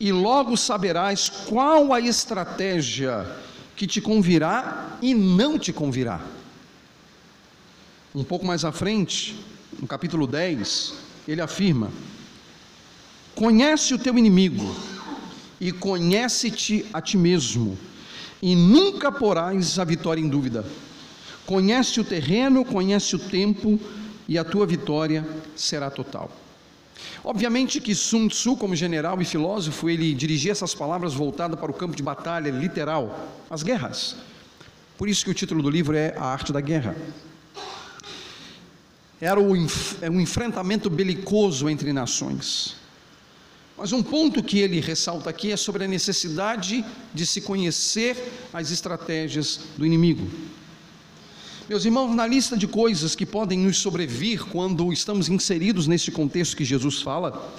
e 0.00 0.10
logo 0.10 0.56
saberás 0.56 1.28
qual 1.28 1.92
a 1.92 2.00
estratégia 2.00 3.24
que 3.76 3.86
te 3.86 4.00
convirá 4.00 4.98
e 5.02 5.14
não 5.14 5.58
te 5.58 5.72
convirá. 5.72 6.20
Um 8.14 8.22
pouco 8.22 8.46
mais 8.46 8.64
à 8.64 8.70
frente, 8.70 9.34
no 9.80 9.86
capítulo 9.86 10.26
10, 10.26 10.94
ele 11.26 11.40
afirma: 11.40 11.90
Conhece 13.34 13.94
o 13.94 13.98
teu 13.98 14.16
inimigo 14.16 14.74
e 15.60 15.72
conhece-te 15.72 16.86
a 16.92 17.00
ti 17.00 17.16
mesmo, 17.16 17.76
e 18.40 18.54
nunca 18.54 19.10
porás 19.10 19.78
a 19.78 19.84
vitória 19.84 20.20
em 20.20 20.28
dúvida. 20.28 20.64
Conhece 21.44 22.00
o 22.00 22.04
terreno, 22.04 22.64
conhece 22.64 23.16
o 23.16 23.18
tempo, 23.18 23.78
e 24.28 24.38
a 24.38 24.44
tua 24.44 24.66
vitória 24.66 25.26
será 25.56 25.90
total. 25.90 26.43
Obviamente 27.22 27.80
que 27.80 27.94
Sun 27.94 28.28
Tzu, 28.28 28.56
como 28.56 28.76
general 28.76 29.20
e 29.20 29.24
filósofo, 29.24 29.88
ele 29.88 30.14
dirigia 30.14 30.52
essas 30.52 30.74
palavras 30.74 31.14
voltadas 31.14 31.58
para 31.58 31.70
o 31.70 31.74
campo 31.74 31.96
de 31.96 32.02
batalha 32.02 32.50
literal, 32.50 33.28
as 33.48 33.62
guerras. 33.62 34.16
Por 34.96 35.08
isso 35.08 35.24
que 35.24 35.30
o 35.30 35.34
título 35.34 35.62
do 35.62 35.70
livro 35.70 35.96
é 35.96 36.14
A 36.16 36.24
Arte 36.24 36.52
da 36.52 36.60
Guerra. 36.60 36.94
Era 39.20 39.40
o, 39.40 39.54
é 40.02 40.10
um 40.10 40.20
enfrentamento 40.20 40.90
belicoso 40.90 41.68
entre 41.68 41.92
nações. 41.92 42.76
Mas 43.76 43.92
um 43.92 44.02
ponto 44.02 44.42
que 44.42 44.60
ele 44.60 44.80
ressalta 44.80 45.30
aqui 45.30 45.50
é 45.50 45.56
sobre 45.56 45.84
a 45.84 45.88
necessidade 45.88 46.84
de 47.12 47.26
se 47.26 47.40
conhecer 47.40 48.16
as 48.52 48.70
estratégias 48.70 49.60
do 49.76 49.84
inimigo. 49.84 50.28
Meus 51.66 51.86
irmãos, 51.86 52.14
na 52.14 52.26
lista 52.26 52.58
de 52.58 52.68
coisas 52.68 53.16
que 53.16 53.24
podem 53.24 53.58
nos 53.58 53.78
sobrevir 53.78 54.44
quando 54.44 54.92
estamos 54.92 55.30
inseridos 55.30 55.86
nesse 55.86 56.10
contexto 56.10 56.54
que 56.54 56.64
Jesus 56.64 57.00
fala, 57.00 57.50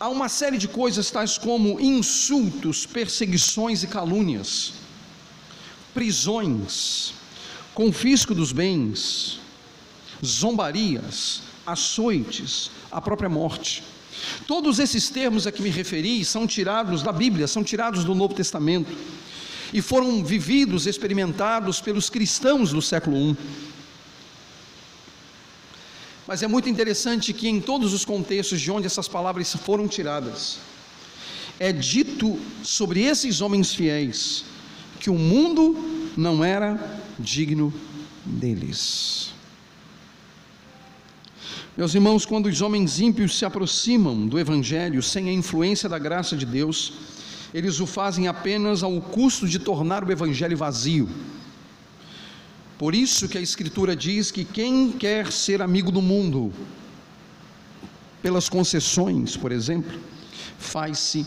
há 0.00 0.08
uma 0.08 0.28
série 0.28 0.58
de 0.58 0.66
coisas 0.66 1.08
tais 1.08 1.38
como 1.38 1.78
insultos, 1.78 2.84
perseguições 2.84 3.84
e 3.84 3.86
calúnias, 3.86 4.72
prisões, 5.94 7.14
confisco 7.74 8.34
dos 8.34 8.50
bens, 8.50 9.38
zombarias, 10.26 11.42
açoites, 11.64 12.72
a 12.90 13.00
própria 13.00 13.28
morte. 13.28 13.84
Todos 14.48 14.80
esses 14.80 15.08
termos 15.08 15.46
a 15.46 15.52
que 15.52 15.62
me 15.62 15.70
referi 15.70 16.24
são 16.24 16.44
tirados 16.44 17.04
da 17.04 17.12
Bíblia, 17.12 17.46
são 17.46 17.62
tirados 17.62 18.02
do 18.02 18.16
Novo 18.16 18.34
Testamento 18.34 18.90
e 19.72 19.82
foram 19.82 20.24
vividos, 20.24 20.86
experimentados 20.86 21.80
pelos 21.80 22.08
cristãos 22.08 22.70
do 22.72 22.80
século 22.80 23.16
I. 23.16 23.36
Mas 26.26 26.42
é 26.42 26.46
muito 26.46 26.68
interessante 26.68 27.32
que 27.32 27.48
em 27.48 27.60
todos 27.60 27.92
os 27.92 28.04
contextos 28.04 28.60
de 28.60 28.70
onde 28.70 28.86
essas 28.86 29.08
palavras 29.08 29.54
foram 29.54 29.88
tiradas, 29.88 30.58
é 31.58 31.72
dito 31.72 32.38
sobre 32.62 33.02
esses 33.02 33.40
homens 33.40 33.74
fiéis 33.74 34.44
que 35.00 35.10
o 35.10 35.14
mundo 35.14 36.12
não 36.16 36.44
era 36.44 37.00
digno 37.18 37.72
deles. 38.24 39.32
Meus 41.76 41.94
irmãos, 41.94 42.26
quando 42.26 42.46
os 42.46 42.60
homens 42.60 42.98
ímpios 43.00 43.38
se 43.38 43.44
aproximam 43.44 44.26
do 44.26 44.38
Evangelho 44.38 45.00
sem 45.02 45.28
a 45.28 45.32
influência 45.32 45.88
da 45.88 45.98
graça 45.98 46.36
de 46.36 46.44
Deus, 46.44 46.92
eles 47.52 47.80
o 47.80 47.86
fazem 47.86 48.28
apenas 48.28 48.82
ao 48.82 49.00
custo 49.00 49.48
de 49.48 49.58
tornar 49.58 50.04
o 50.04 50.12
evangelho 50.12 50.56
vazio. 50.56 51.08
Por 52.76 52.94
isso 52.94 53.28
que 53.28 53.38
a 53.38 53.40
Escritura 53.40 53.96
diz 53.96 54.30
que 54.30 54.44
quem 54.44 54.92
quer 54.92 55.32
ser 55.32 55.60
amigo 55.60 55.90
do 55.90 56.00
mundo, 56.00 56.52
pelas 58.22 58.48
concessões, 58.48 59.36
por 59.36 59.50
exemplo, 59.50 59.98
faz-se 60.58 61.26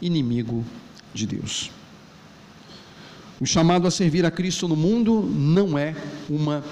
inimigo 0.00 0.64
de 1.12 1.26
Deus. 1.26 1.70
O 3.40 3.46
chamado 3.46 3.86
a 3.86 3.90
servir 3.90 4.24
a 4.24 4.30
Cristo 4.30 4.66
no 4.66 4.76
mundo 4.76 5.22
não 5.22 5.78
é 5.78 5.94
uma 6.28 6.64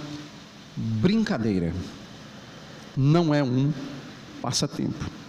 brincadeira, 0.77 1.75
não 2.97 3.35
é 3.35 3.43
um 3.43 3.73
passatempo. 4.41 5.26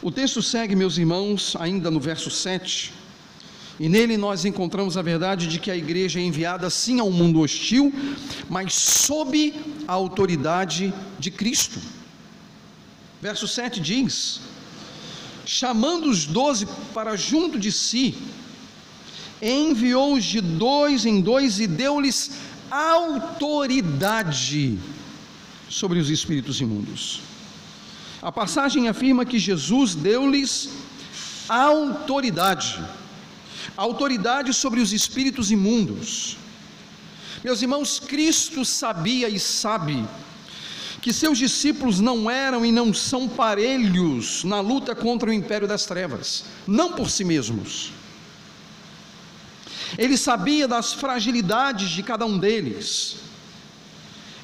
O 0.00 0.12
texto 0.12 0.40
segue, 0.40 0.76
meus 0.76 0.96
irmãos, 0.96 1.56
ainda 1.58 1.90
no 1.90 1.98
verso 1.98 2.30
7, 2.30 2.92
e 3.80 3.88
nele 3.88 4.16
nós 4.16 4.44
encontramos 4.44 4.96
a 4.96 5.02
verdade 5.02 5.48
de 5.48 5.58
que 5.58 5.70
a 5.70 5.76
igreja 5.76 6.20
é 6.20 6.22
enviada 6.22 6.70
sim 6.70 7.00
ao 7.00 7.10
mundo 7.10 7.40
hostil, 7.40 7.92
mas 8.48 8.74
sob 8.74 9.54
a 9.86 9.92
autoridade 9.92 10.92
de 11.18 11.30
Cristo. 11.30 11.80
Verso 13.20 13.48
7 13.48 13.80
diz: 13.80 14.40
chamando 15.44 16.10
os 16.10 16.26
doze 16.26 16.66
para 16.92 17.16
junto 17.16 17.58
de 17.58 17.72
si, 17.72 18.14
enviou-os 19.40 20.24
de 20.24 20.40
dois 20.40 21.06
em 21.06 21.20
dois 21.20 21.58
e 21.58 21.66
deu-lhes 21.66 22.32
autoridade 22.70 24.78
sobre 25.68 25.98
os 25.98 26.10
espíritos 26.10 26.60
imundos. 26.60 27.27
A 28.20 28.32
passagem 28.32 28.88
afirma 28.88 29.24
que 29.24 29.38
Jesus 29.38 29.94
deu-lhes 29.94 30.70
autoridade, 31.48 32.82
autoridade 33.76 34.52
sobre 34.52 34.80
os 34.80 34.92
espíritos 34.92 35.50
imundos. 35.52 36.36
Meus 37.44 37.62
irmãos, 37.62 38.00
Cristo 38.00 38.64
sabia 38.64 39.28
e 39.28 39.38
sabe 39.38 40.04
que 41.00 41.12
seus 41.12 41.38
discípulos 41.38 42.00
não 42.00 42.28
eram 42.28 42.66
e 42.66 42.72
não 42.72 42.92
são 42.92 43.28
parelhos 43.28 44.42
na 44.42 44.60
luta 44.60 44.96
contra 44.96 45.30
o 45.30 45.32
império 45.32 45.68
das 45.68 45.86
trevas, 45.86 46.44
não 46.66 46.92
por 46.92 47.08
si 47.08 47.24
mesmos. 47.24 47.92
Ele 49.96 50.18
sabia 50.18 50.66
das 50.66 50.92
fragilidades 50.92 51.90
de 51.90 52.02
cada 52.02 52.26
um 52.26 52.36
deles. 52.36 53.16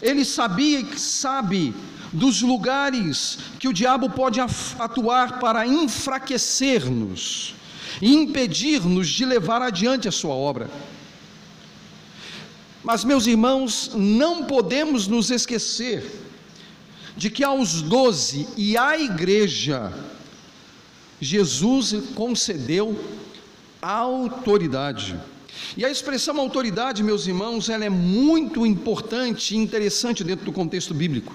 Ele 0.01 0.25
sabia 0.25 0.81
e 0.81 0.99
sabe 0.99 1.75
dos 2.15 2.43
lugares 2.43 3.39
que 3.59 3.67
o 3.67 3.73
diabo 3.73 4.09
pode 4.09 4.39
atuar 4.41 5.41
para 5.41 5.67
enfraquecer-nos 5.67 7.57
e 8.01 8.15
impedir-nos 8.15 9.09
de 9.09 9.25
levar 9.25 9.61
adiante 9.61 10.07
a 10.07 10.13
sua 10.13 10.33
obra. 10.33 10.71
Mas, 12.85 13.03
meus 13.03 13.27
irmãos, 13.27 13.91
não 13.95 14.45
podemos 14.45 15.09
nos 15.09 15.31
esquecer 15.31 16.23
de 17.17 17.31
que 17.31 17.43
aos 17.43 17.83
doze 17.83 18.47
e 18.57 18.77
à 18.77 18.97
igreja, 18.97 19.93
Jesus 21.21 21.95
concedeu 22.15 22.97
autoridade. 23.83 25.19
E 25.77 25.85
a 25.85 25.91
expressão 25.91 26.39
autoridade, 26.39 27.03
meus 27.03 27.27
irmãos, 27.27 27.69
ela 27.69 27.85
é 27.85 27.91
muito 27.91 28.65
importante 28.65 29.55
e 29.55 29.59
interessante 29.59 30.23
dentro 30.23 30.45
do 30.45 30.53
contexto 30.53 30.95
bíblico 30.95 31.35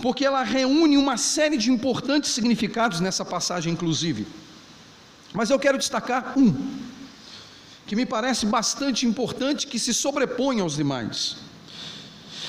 porque 0.00 0.24
ela 0.24 0.42
reúne 0.42 0.96
uma 0.96 1.16
série 1.16 1.56
de 1.56 1.70
importantes 1.70 2.30
significados 2.30 3.00
nessa 3.00 3.24
passagem, 3.24 3.72
inclusive. 3.72 4.26
Mas 5.32 5.50
eu 5.50 5.58
quero 5.58 5.76
destacar 5.76 6.38
um, 6.38 6.54
que 7.86 7.96
me 7.96 8.06
parece 8.06 8.46
bastante 8.46 9.06
importante, 9.06 9.66
que 9.66 9.78
se 9.78 9.92
sobrepõe 9.92 10.60
aos 10.60 10.76
demais. 10.76 11.36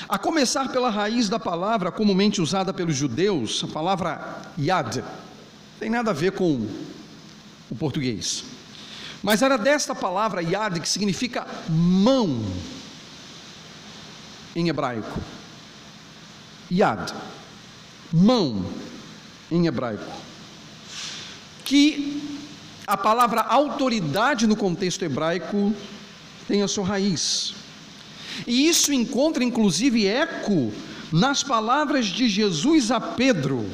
A 0.07 0.17
começar 0.17 0.69
pela 0.69 0.89
raiz 0.89 1.27
da 1.27 1.39
palavra 1.39 1.91
comumente 1.91 2.41
usada 2.41 2.73
pelos 2.73 2.95
judeus, 2.95 3.63
a 3.63 3.67
palavra 3.67 4.41
yad, 4.57 5.03
tem 5.79 5.89
nada 5.89 6.11
a 6.11 6.13
ver 6.13 6.33
com 6.33 6.67
o 7.69 7.75
português. 7.75 8.43
Mas 9.21 9.41
era 9.41 9.57
desta 9.57 9.93
palavra 9.93 10.41
yad 10.41 10.79
que 10.79 10.87
significa 10.87 11.45
mão 11.67 12.41
em 14.55 14.69
hebraico. 14.69 15.19
Yad 16.71 17.13
mão 18.11 18.65
em 19.51 19.67
hebraico. 19.67 20.11
Que 21.65 22.21
a 22.85 22.97
palavra 22.97 23.41
autoridade 23.41 24.47
no 24.47 24.55
contexto 24.55 25.03
hebraico 25.03 25.73
tem 26.47 26.61
a 26.61 26.67
sua 26.67 26.85
raiz. 26.85 27.53
E 28.47 28.67
isso 28.67 28.91
encontra 28.91 29.43
inclusive 29.43 30.07
eco 30.07 30.71
nas 31.11 31.43
palavras 31.43 32.05
de 32.05 32.27
Jesus 32.27 32.91
a 32.91 32.99
Pedro, 32.99 33.69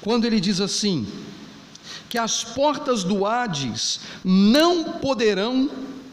quando 0.00 0.24
ele 0.24 0.40
diz 0.40 0.60
assim: 0.60 1.06
que 2.08 2.18
as 2.18 2.42
portas 2.42 3.04
do 3.04 3.24
Hades 3.24 4.00
não 4.24 4.98
poderão 4.98 5.70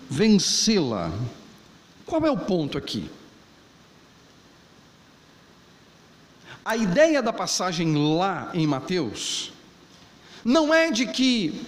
vencê-la. 0.09 1.11
Qual 2.05 2.25
é 2.25 2.31
o 2.31 2.37
ponto 2.37 2.77
aqui? 2.77 3.09
A 6.67 6.75
ideia 6.75 7.23
da 7.23 7.32
passagem 7.32 7.95
lá 7.95 8.49
em 8.53 8.67
Mateus 8.67 9.53
não 10.43 10.73
é 10.73 10.91
de 10.91 11.06
que 11.06 11.62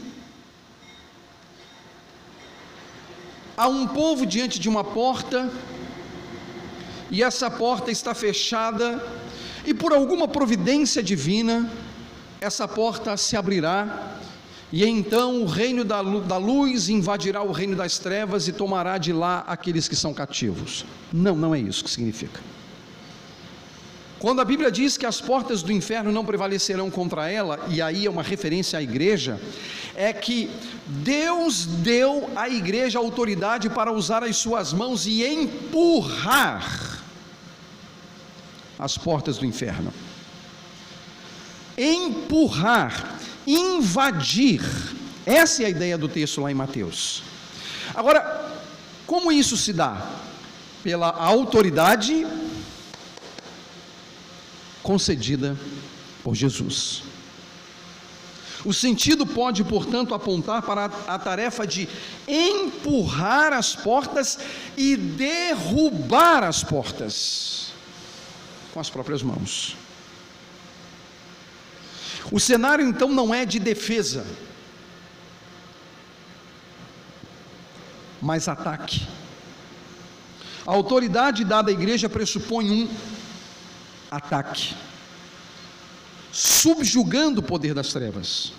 há 3.56 3.66
um 3.66 3.88
povo 3.88 4.26
diante 4.26 4.60
de 4.60 4.68
uma 4.68 4.84
porta 4.84 5.50
e 7.10 7.24
essa 7.24 7.50
porta 7.50 7.90
está 7.90 8.14
fechada 8.14 9.02
e 9.66 9.74
por 9.74 9.94
alguma 9.94 10.28
providência 10.28 11.02
divina 11.02 11.72
essa 12.42 12.68
porta 12.68 13.16
se 13.16 13.38
abrirá 13.38 14.18
e 14.70 14.84
então 14.84 15.44
o 15.44 15.46
reino 15.46 15.86
da 15.86 16.38
luz 16.38 16.90
invadirá 16.90 17.42
o 17.42 17.54
reino 17.54 17.74
das 17.78 18.00
trevas 18.00 18.50
e 18.50 18.52
tomará 18.52 18.98
de 18.98 19.14
lá 19.14 19.46
aqueles 19.48 19.88
que 19.88 19.96
são 19.96 20.14
cativos. 20.14 20.84
Não, 21.10 21.38
não 21.38 21.56
é 21.56 21.60
isso 21.62 21.86
que 21.86 21.90
significa. 21.90 22.59
Quando 24.20 24.42
a 24.42 24.46
Bíblia 24.46 24.70
diz 24.70 24.98
que 24.98 25.06
as 25.06 25.22
portas 25.22 25.64
do 25.64 25.72
inferno 25.72 26.12
não 26.12 26.26
prevalecerão 26.26 26.92
contra 26.92 27.32
ela, 27.32 27.58
e 27.70 27.82
aí 27.82 28.06
é 28.06 28.10
uma 28.10 28.22
referência 28.22 28.78
à 28.78 28.82
igreja, 28.82 29.40
é 29.96 30.12
que 30.12 30.50
Deus 30.86 31.66
deu 31.66 32.30
à 32.36 32.50
igreja 32.50 33.00
autoridade 33.00 33.70
para 33.70 33.94
usar 33.94 34.22
as 34.24 34.36
suas 34.36 34.74
mãos 34.74 35.06
e 35.08 35.26
empurrar 35.26 37.00
as 38.78 38.98
portas 38.98 39.38
do 39.38 39.46
inferno. 39.46 39.94
Empurrar, 41.78 43.20
invadir. 43.48 44.62
Essa 45.26 45.64
é 45.64 45.66
a 45.68 45.70
ideia 45.70 45.98
do 45.98 46.10
texto 46.10 46.42
lá 46.42 46.52
em 46.52 46.56
Mateus. 46.56 47.24
Agora, 47.96 48.54
como 49.08 49.32
isso 49.32 49.56
se 49.56 49.72
dá? 49.72 50.06
Pela 50.84 51.10
autoridade 51.10 52.26
concedida 54.90 55.56
por 56.24 56.34
Jesus. 56.34 57.04
O 58.66 58.74
sentido 58.74 59.24
pode, 59.24 59.64
portanto, 59.64 60.16
apontar 60.16 60.64
para 60.64 60.86
a 61.08 61.20
tarefa 61.20 61.68
de 61.68 61.88
empurrar 62.28 63.54
as 63.54 63.76
portas 63.76 64.40
e 64.76 64.98
derrubar 64.98 66.44
as 66.44 66.64
portas 66.64 67.72
com 68.74 68.80
as 68.80 68.90
próprias 68.90 69.22
mãos. 69.22 69.78
O 72.32 72.40
cenário 72.40 72.84
então 72.84 73.10
não 73.10 73.32
é 73.32 73.46
de 73.46 73.60
defesa, 73.60 74.26
mas 78.20 78.48
ataque. 78.48 79.08
A 80.66 80.72
autoridade 80.72 81.46
dada 81.46 81.70
à 81.70 81.74
igreja 81.74 82.10
pressupõe 82.10 82.72
um 82.72 83.19
ataque, 84.10 84.76
subjugando 86.32 87.40
o 87.42 87.44
poder 87.44 87.74
das 87.74 87.92
trevas. 87.94 88.54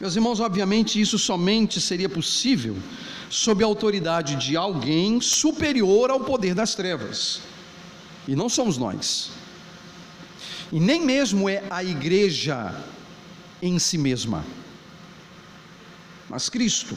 Meus 0.00 0.16
irmãos, 0.16 0.40
obviamente 0.40 1.00
isso 1.00 1.18
somente 1.18 1.80
seria 1.80 2.08
possível 2.08 2.76
sob 3.30 3.62
a 3.64 3.66
autoridade 3.66 4.36
de 4.36 4.56
alguém 4.56 5.20
superior 5.20 6.10
ao 6.10 6.20
poder 6.20 6.54
das 6.54 6.74
trevas, 6.74 7.40
e 8.28 8.36
não 8.36 8.48
somos 8.48 8.76
nós, 8.76 9.30
e 10.72 10.78
nem 10.80 11.04
mesmo 11.04 11.48
é 11.48 11.62
a 11.70 11.82
igreja 11.82 12.74
em 13.62 13.78
si 13.78 13.96
mesma, 13.96 14.44
mas 16.28 16.48
Cristo. 16.48 16.96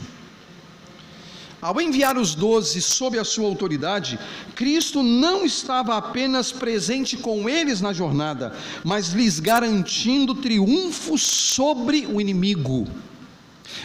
Ao 1.60 1.80
enviar 1.80 2.16
os 2.16 2.36
doze 2.36 2.80
sob 2.80 3.18
a 3.18 3.24
sua 3.24 3.46
autoridade, 3.46 4.18
Cristo 4.54 5.02
não 5.02 5.44
estava 5.44 5.96
apenas 5.96 6.52
presente 6.52 7.16
com 7.16 7.48
eles 7.48 7.80
na 7.80 7.92
jornada, 7.92 8.56
mas 8.84 9.08
lhes 9.08 9.40
garantindo 9.40 10.36
triunfo 10.36 11.18
sobre 11.18 12.06
o 12.06 12.20
inimigo, 12.20 12.86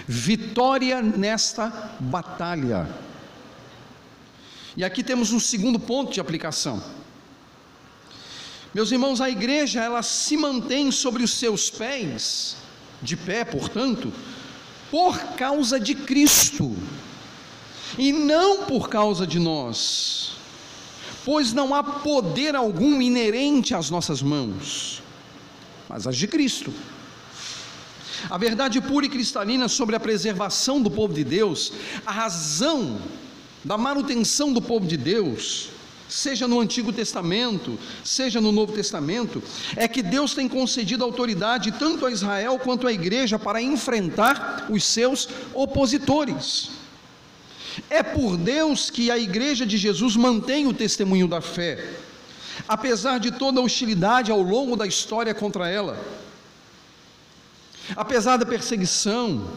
vitória 0.07 1.01
nesta 1.01 1.95
batalha. 1.99 2.87
E 4.77 4.83
aqui 4.83 5.03
temos 5.03 5.31
um 5.31 5.39
segundo 5.39 5.79
ponto 5.79 6.13
de 6.13 6.19
aplicação. 6.19 6.81
Meus 8.71 8.91
irmãos, 8.91 9.19
a 9.19 9.29
igreja 9.29 9.81
ela 9.81 10.03
se 10.03 10.37
mantém 10.37 10.91
sobre 10.91 11.23
os 11.23 11.33
seus 11.33 11.71
pés, 11.71 12.55
de 13.01 13.17
pé, 13.17 13.43
portanto, 13.43 14.13
por 14.91 15.17
causa 15.35 15.79
de 15.79 15.95
Cristo 15.95 16.75
e 17.97 18.11
não 18.11 18.65
por 18.65 18.89
causa 18.89 19.25
de 19.25 19.39
nós, 19.39 20.33
pois 21.23 21.53
não 21.53 21.73
há 21.73 21.83
poder 21.83 22.55
algum 22.55 23.01
inerente 23.01 23.73
às 23.73 23.89
nossas 23.89 24.21
mãos, 24.21 25.01
mas 25.87 26.07
as 26.07 26.15
de 26.15 26.27
Cristo. 26.27 26.73
A 28.29 28.37
verdade 28.37 28.79
pura 28.79 29.05
e 29.05 29.09
cristalina 29.09 29.67
sobre 29.67 29.95
a 29.95 29.99
preservação 29.99 30.81
do 30.81 30.89
povo 30.89 31.13
de 31.13 31.23
Deus, 31.23 31.73
a 32.05 32.11
razão 32.11 32.99
da 33.63 33.77
manutenção 33.77 34.53
do 34.53 34.61
povo 34.61 34.85
de 34.85 34.97
Deus, 34.97 35.69
seja 36.07 36.47
no 36.47 36.59
Antigo 36.59 36.93
Testamento, 36.93 37.77
seja 38.03 38.39
no 38.39 38.51
Novo 38.51 38.73
Testamento, 38.73 39.41
é 39.75 39.87
que 39.87 40.03
Deus 40.03 40.33
tem 40.33 40.47
concedido 40.47 41.03
autoridade 41.03 41.71
tanto 41.71 42.05
a 42.05 42.11
Israel 42.11 42.59
quanto 42.59 42.87
à 42.87 42.93
igreja 42.93 43.39
para 43.39 43.61
enfrentar 43.61 44.67
os 44.69 44.83
seus 44.83 45.27
opositores. 45.53 46.82
É 47.89 48.03
por 48.03 48.37
Deus 48.37 48.89
que 48.89 49.09
a 49.09 49.17
igreja 49.17 49.65
de 49.65 49.77
Jesus 49.77 50.15
mantém 50.15 50.67
o 50.67 50.73
testemunho 50.73 51.27
da 51.27 51.41
fé, 51.41 51.93
apesar 52.67 53.19
de 53.19 53.31
toda 53.31 53.59
a 53.59 53.63
hostilidade 53.63 54.31
ao 54.31 54.41
longo 54.41 54.75
da 54.75 54.85
história 54.85 55.33
contra 55.33 55.69
ela, 55.69 55.97
apesar 57.95 58.37
da 58.37 58.45
perseguição, 58.45 59.49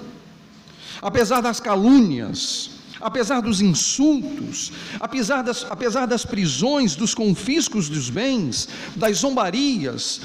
apesar 1.01 1.41
das 1.41 1.61
calúnias, 1.61 2.71
apesar 3.01 3.41
dos 3.41 3.61
insultos, 3.61 4.73
apesar 4.99 5.43
das, 5.43 5.67
apesar 5.69 6.07
das 6.07 6.25
prisões, 6.25 6.97
dos 6.97 7.15
confiscos 7.15 7.89
dos 7.89 8.09
bens, 8.09 8.69
das 8.95 9.19
zombarias, 9.19 10.21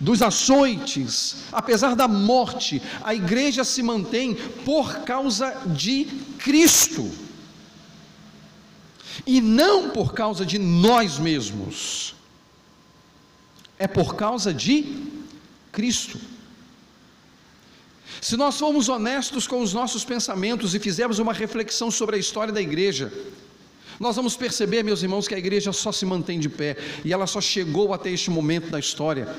dos 0.00 0.22
açoites, 0.22 1.36
apesar 1.52 1.94
da 1.94 2.08
morte, 2.08 2.82
a 3.02 3.14
igreja 3.14 3.64
se 3.64 3.82
mantém 3.82 4.34
por 4.64 5.00
causa 5.00 5.62
de 5.66 6.06
Cristo. 6.38 7.10
E 9.26 9.40
não 9.40 9.90
por 9.90 10.12
causa 10.12 10.44
de 10.44 10.58
nós 10.58 11.18
mesmos. 11.18 12.14
É 13.78 13.86
por 13.86 14.14
causa 14.14 14.52
de 14.52 15.06
Cristo. 15.70 16.20
Se 18.20 18.36
nós 18.36 18.58
formos 18.58 18.88
honestos 18.88 19.46
com 19.46 19.60
os 19.60 19.72
nossos 19.72 20.04
pensamentos 20.04 20.74
e 20.74 20.80
fizermos 20.80 21.18
uma 21.18 21.32
reflexão 21.32 21.90
sobre 21.90 22.16
a 22.16 22.18
história 22.18 22.52
da 22.52 22.60
igreja, 22.60 23.12
nós 23.98 24.16
vamos 24.16 24.36
perceber, 24.36 24.82
meus 24.82 25.02
irmãos, 25.02 25.28
que 25.28 25.34
a 25.34 25.38
igreja 25.38 25.72
só 25.72 25.92
se 25.92 26.04
mantém 26.04 26.40
de 26.40 26.48
pé 26.48 26.76
e 27.04 27.12
ela 27.12 27.26
só 27.26 27.40
chegou 27.40 27.92
até 27.94 28.10
este 28.10 28.30
momento 28.30 28.70
da 28.70 28.78
história 28.78 29.34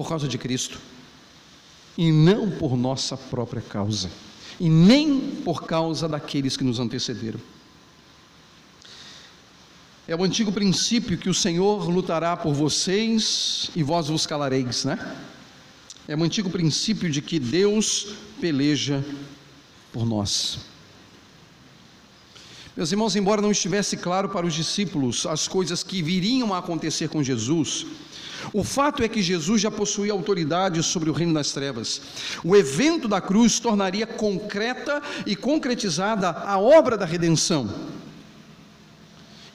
por 0.00 0.08
causa 0.08 0.26
de 0.26 0.38
Cristo, 0.38 0.78
e 1.98 2.10
não 2.10 2.50
por 2.50 2.74
nossa 2.74 3.18
própria 3.18 3.60
causa, 3.60 4.10
e 4.58 4.66
nem 4.66 5.20
por 5.44 5.64
causa 5.64 6.08
daqueles 6.08 6.56
que 6.56 6.64
nos 6.64 6.80
antecederam. 6.80 7.38
É 10.08 10.16
o 10.16 10.24
antigo 10.24 10.50
princípio 10.52 11.18
que 11.18 11.28
o 11.28 11.34
Senhor 11.34 11.86
lutará 11.90 12.34
por 12.34 12.54
vocês 12.54 13.70
e 13.76 13.82
vós 13.82 14.08
vos 14.08 14.26
calareis, 14.26 14.86
né? 14.86 14.98
É 16.08 16.16
o 16.16 16.24
antigo 16.24 16.48
princípio 16.48 17.10
de 17.10 17.20
que 17.20 17.38
Deus 17.38 18.06
peleja 18.40 19.04
por 19.92 20.06
nós. 20.06 20.60
Meus 22.74 22.90
irmãos, 22.90 23.16
embora 23.16 23.42
não 23.42 23.50
estivesse 23.50 23.98
claro 23.98 24.30
para 24.30 24.46
os 24.46 24.54
discípulos 24.54 25.26
as 25.26 25.46
coisas 25.46 25.82
que 25.82 26.00
viriam 26.00 26.54
a 26.54 26.58
acontecer 26.58 27.10
com 27.10 27.22
Jesus, 27.22 27.84
o 28.52 28.64
fato 28.64 29.02
é 29.02 29.08
que 29.08 29.22
Jesus 29.22 29.60
já 29.60 29.70
possuía 29.70 30.12
autoridade 30.12 30.82
sobre 30.82 31.10
o 31.10 31.12
reino 31.12 31.34
das 31.34 31.52
trevas. 31.52 32.00
O 32.44 32.56
evento 32.56 33.06
da 33.06 33.20
cruz 33.20 33.58
tornaria 33.60 34.06
concreta 34.06 35.02
e 35.26 35.36
concretizada 35.36 36.30
a 36.30 36.58
obra 36.58 36.96
da 36.96 37.04
redenção. 37.04 37.68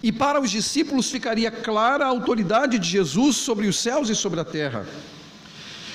E 0.02 0.12
para 0.12 0.40
os 0.40 0.52
discípulos 0.52 1.10
ficaria 1.10 1.50
clara 1.50 2.06
a 2.06 2.10
autoridade 2.10 2.78
de 2.78 2.88
Jesus 2.88 3.38
sobre 3.38 3.68
os 3.68 3.78
céus 3.78 4.10
e 4.10 4.16
sobre 4.16 4.40
a 4.40 4.46
terra. 4.46 4.86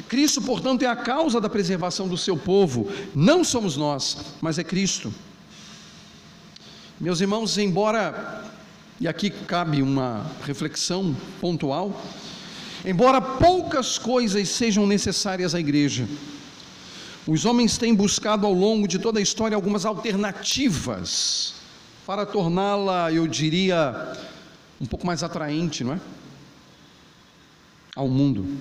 Cristo, 0.08 0.42
portanto, 0.42 0.82
é 0.82 0.86
a 0.86 0.96
causa 0.96 1.40
da 1.40 1.48
preservação 1.48 2.08
do 2.08 2.16
seu 2.16 2.36
povo, 2.36 2.90
não 3.14 3.44
somos 3.44 3.76
nós, 3.76 4.16
mas 4.40 4.58
é 4.58 4.64
Cristo. 4.64 5.14
Meus 6.98 7.20
irmãos, 7.20 7.56
embora, 7.56 8.44
e 9.00 9.06
aqui 9.06 9.30
cabe 9.30 9.80
uma 9.80 10.26
reflexão 10.44 11.16
pontual, 11.40 12.04
Embora 12.84 13.20
poucas 13.20 13.98
coisas 13.98 14.48
sejam 14.48 14.86
necessárias 14.86 15.54
à 15.54 15.60
igreja, 15.60 16.08
Os 17.26 17.44
homens 17.44 17.76
têm 17.76 17.94
buscado 17.94 18.46
ao 18.46 18.52
longo 18.52 18.88
de 18.88 18.98
toda 18.98 19.18
a 19.18 19.22
história 19.22 19.54
algumas 19.54 19.84
alternativas 19.84 21.54
para 22.06 22.24
torná-la, 22.24 23.12
eu 23.12 23.26
diria, 23.28 24.16
um 24.80 24.86
pouco 24.86 25.06
mais 25.06 25.22
atraente, 25.22 25.84
não 25.84 25.92
é? 25.92 26.00
Ao 27.94 28.08
mundo. 28.08 28.58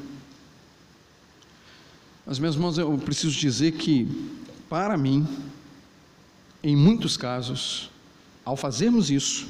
Mas, 2.26 2.38
meus 2.38 2.56
irmãos, 2.56 2.78
eu 2.78 2.96
preciso 2.98 3.36
dizer 3.36 3.72
que, 3.72 4.08
para 4.70 4.98
mim, 4.98 5.26
em 6.62 6.76
muitos 6.76 7.16
casos, 7.16 7.90
ao 8.44 8.58
fazermos 8.58 9.10
isso, 9.10 9.48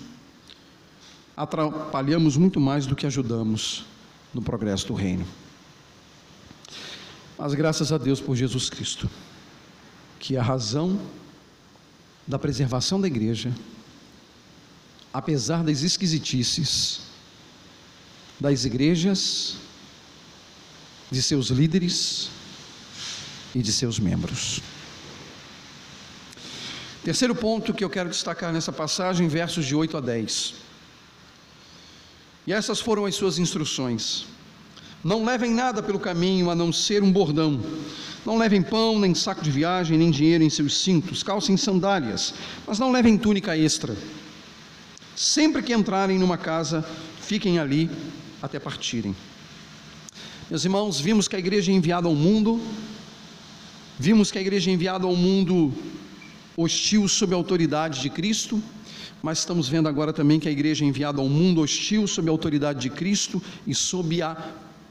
atrapalhamos 1.36 2.38
muito 2.38 2.60
mais 2.60 2.86
do 2.86 2.96
que 2.96 3.08
ajudamos 3.08 3.86
no 4.34 4.42
progresso 4.42 4.88
do 4.88 4.94
reino. 4.94 5.26
Mas 7.38 7.54
graças 7.54 7.92
a 7.92 7.98
Deus 7.98 8.20
por 8.20 8.36
Jesus 8.36 8.70
Cristo, 8.70 9.10
que 10.20 10.36
a 10.36 10.44
razão 10.44 11.00
da 12.28 12.38
preservação 12.38 13.00
da 13.00 13.08
igreja, 13.08 13.54
apesar 15.14 15.64
das 15.64 15.82
esquisitices 15.82 17.10
das 18.40 18.64
igrejas, 18.64 19.56
de 21.12 21.22
seus 21.22 21.48
líderes 21.48 22.30
e 23.54 23.62
de 23.62 23.74
seus 23.74 24.00
membros. 24.00 24.62
Terceiro 27.04 27.36
ponto 27.36 27.74
que 27.74 27.84
eu 27.84 27.90
quero 27.90 28.10
destacar 28.10 28.54
nessa 28.54 28.72
passagem, 28.72 29.28
versos 29.28 29.66
de 29.66 29.76
8 29.76 29.98
a 29.98 30.02
10. 30.02 30.54
E 32.46 32.54
essas 32.54 32.80
foram 32.80 33.06
as 33.06 33.16
suas 33.16 33.38
instruções. 33.38 34.26
Não 35.04 35.24
levem 35.24 35.52
nada 35.54 35.82
pelo 35.82 36.00
caminho 36.00 36.50
a 36.50 36.56
não 36.56 36.74
ser 36.74 37.04
um 37.04 37.12
bordão. 37.12 37.62
Não 38.26 38.38
levem 38.38 38.62
pão, 38.62 39.00
nem 39.00 39.16
saco 39.16 39.42
de 39.42 39.50
viagem, 39.50 39.98
nem 39.98 40.12
dinheiro 40.12 40.44
em 40.44 40.50
seus 40.50 40.78
cintos. 40.80 41.24
Calcem 41.24 41.56
sandálias, 41.56 42.34
mas 42.68 42.80
não 42.80 42.92
levem 42.92 43.18
túnica 43.18 43.58
extra. 43.58 43.96
Sempre 45.16 45.64
que 45.64 45.74
entrarem 45.74 46.20
numa 46.20 46.38
casa, 46.38 46.86
fiquem 47.22 47.60
ali 47.60 47.90
até 48.42 48.60
partirem. 48.60 49.16
Meus 50.50 50.66
irmãos, 50.66 51.00
vimos 51.00 51.28
que 51.28 51.36
a 51.36 51.40
igreja 51.40 51.72
é 51.72 51.76
enviada 51.76 52.08
ao 52.08 52.16
mundo, 52.16 52.62
vimos 53.98 54.32
que 54.32 54.38
a 54.38 54.42
igreja 54.42 54.72
é 54.72 54.74
enviada 54.74 55.06
ao 55.06 55.16
mundo 55.16 55.74
hostil 56.58 57.08
sob 57.08 57.34
a 57.34 57.38
autoridade 57.38 58.02
de 58.02 58.10
Cristo, 58.10 58.62
mas 59.22 59.40
estamos 59.40 59.68
vendo 59.68 59.88
agora 59.88 60.14
também 60.14 60.40
que 60.40 60.48
a 60.48 60.52
igreja 60.52 60.84
é 60.86 60.88
enviada 60.88 61.20
ao 61.20 61.28
mundo 61.28 61.62
hostil 61.62 62.08
sob 62.08 62.30
a 62.30 62.32
autoridade 62.32 62.80
de 62.80 62.90
Cristo 62.90 63.42
e 63.68 63.76
sob 63.76 64.22
a 64.22 64.36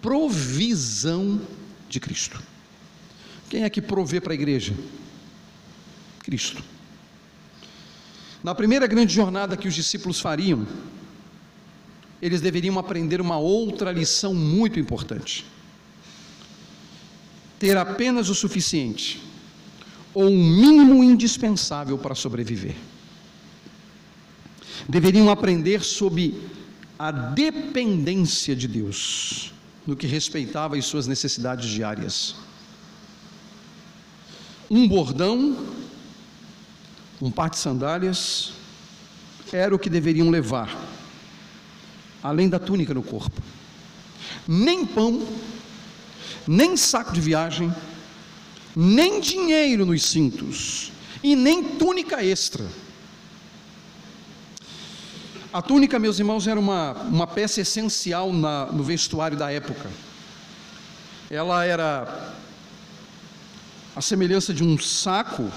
provisão 0.03 1.41
de 1.89 1.99
Cristo. 1.99 2.41
Quem 3.49 3.65
é 3.65 3.71
que 3.71 3.81
provê 3.81 4.21
para 4.21 4.33
a 4.33 4.35
igreja? 4.35 4.75
Cristo. 6.21 6.63
Na 8.45 8.55
primeira 8.55 8.87
grande 8.87 9.13
jornada 9.13 9.57
que 9.57 9.67
os 9.67 9.75
discípulos 9.75 10.21
fariam, 10.21 10.67
eles 12.21 12.41
deveriam 12.41 12.79
aprender 12.79 13.21
uma 13.21 13.39
outra 13.39 13.91
lição 13.91 14.35
muito 14.35 14.79
importante. 14.79 15.45
Ter 17.59 17.77
apenas 17.77 18.29
o 18.29 18.35
suficiente, 18.35 19.21
ou 20.15 20.25
um 20.25 20.39
mínimo 20.39 21.03
indispensável 21.03 21.97
para 21.97 22.15
sobreviver. 22.15 22.77
Deveriam 24.89 25.29
aprender 25.29 25.83
sobre 25.83 26.41
a 26.99 27.11
dependência 27.11 28.57
de 28.57 28.67
Deus 28.67 29.53
no 29.87 29.95
que 29.95 30.07
respeitava 30.07 30.77
as 30.77 30.87
suas 30.87 31.07
necessidades 31.07 31.69
diárias. 31.69 32.37
Um 34.71 34.89
bordão, 34.89 35.67
um 37.21 37.31
par 37.31 37.51
de 37.51 37.59
sandálias, 37.59 38.53
era 39.53 39.75
o 39.75 39.79
que 39.79 39.91
deveriam 39.91 40.31
levar, 40.31 40.77
além 42.23 42.49
da 42.49 42.59
túnica 42.59 42.93
no 42.93 43.03
corpo. 43.03 43.41
Nem 44.47 44.85
pão, 44.85 45.27
nem 46.47 46.77
saco 46.77 47.13
de 47.13 47.21
viagem, 47.21 47.73
nem 48.75 49.21
dinheiro 49.21 49.85
nos 49.85 50.03
cintos, 50.03 50.93
e 51.23 51.35
nem 51.37 51.63
túnica 51.63 52.25
extra. 52.25 52.67
A 55.51 55.63
túnica, 55.63 55.99
meus 55.99 56.19
irmãos, 56.19 56.47
era 56.47 56.61
uma, 56.61 56.93
uma 57.05 57.27
peça 57.27 57.63
essencial 57.63 58.35
na, 58.35 58.67
no 58.67 58.83
vestuário 58.83 59.35
da 59.35 59.51
época. 59.51 59.89
Ela 61.31 61.65
era 61.65 62.35
a 63.97 64.03
semelhança 64.03 64.53
de 64.53 64.63
um 64.63 64.79
saco, 64.79 65.51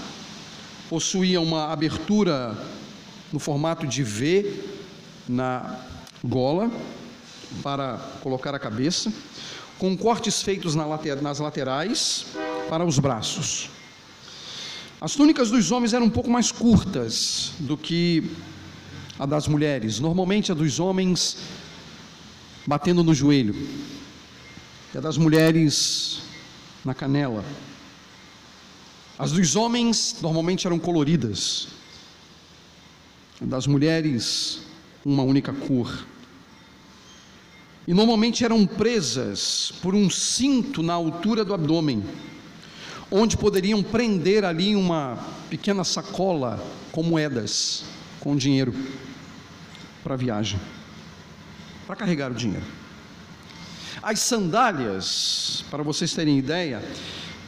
possuía 0.89 1.41
uma 1.41 1.73
abertura 1.73 2.58
no 3.34 3.39
formato 3.39 3.86
de 3.86 4.01
V 4.01 4.63
na 5.27 5.77
gola 6.23 6.71
para 7.62 7.97
colocar 8.21 8.56
a 8.56 8.60
cabeça, 8.60 9.12
com 9.77 9.97
cortes 9.97 10.41
feitos 10.41 10.73
na 10.73 10.86
later, 10.86 11.21
nas 11.21 11.39
laterais 11.39 12.27
para 12.69 12.86
os 12.86 12.97
braços. 12.97 13.69
As 15.01 15.15
túnicas 15.15 15.51
dos 15.51 15.69
homens 15.69 15.93
eram 15.93 16.06
um 16.06 16.10
pouco 16.10 16.30
mais 16.30 16.49
curtas 16.49 17.51
do 17.60 17.75
que 17.75 18.32
a 19.21 19.25
das 19.27 19.47
mulheres, 19.47 19.99
normalmente 19.99 20.51
a 20.51 20.55
dos 20.55 20.79
homens 20.79 21.38
batendo 22.65 23.03
no 23.03 23.13
joelho, 23.13 23.55
e 24.91 24.97
a 24.97 24.99
das 24.99 25.15
mulheres 25.15 26.23
na 26.84 26.95
canela. 26.95 27.45
As 29.19 29.31
dos 29.31 29.55
homens 29.55 30.15
normalmente 30.23 30.65
eram 30.65 30.79
coloridas, 30.79 31.67
a 33.39 33.45
das 33.45 33.67
mulheres 33.67 34.62
uma 35.05 35.21
única 35.21 35.53
cor. 35.53 36.03
E 37.88 37.93
normalmente 37.93 38.43
eram 38.43 38.65
presas 38.65 39.71
por 39.84 39.93
um 39.93 40.10
cinto 40.10 40.81
na 40.81 40.93
altura 40.93 41.45
do 41.45 41.53
abdômen, 41.53 42.03
onde 43.12 43.38
poderiam 43.38 43.84
prender 43.84 44.43
ali 44.43 44.75
uma 44.75 45.23
pequena 45.47 45.84
sacola 45.84 46.60
com 46.91 47.03
moedas, 47.03 47.84
com 48.19 48.36
dinheiro 48.36 48.73
para 50.03 50.13
a 50.13 50.17
viagem, 50.17 50.59
para 51.85 51.95
carregar 51.95 52.31
o 52.31 52.35
dinheiro. 52.35 52.65
As 54.01 54.19
sandálias, 54.19 55.63
para 55.69 55.83
vocês 55.83 56.13
terem 56.13 56.37
ideia, 56.37 56.81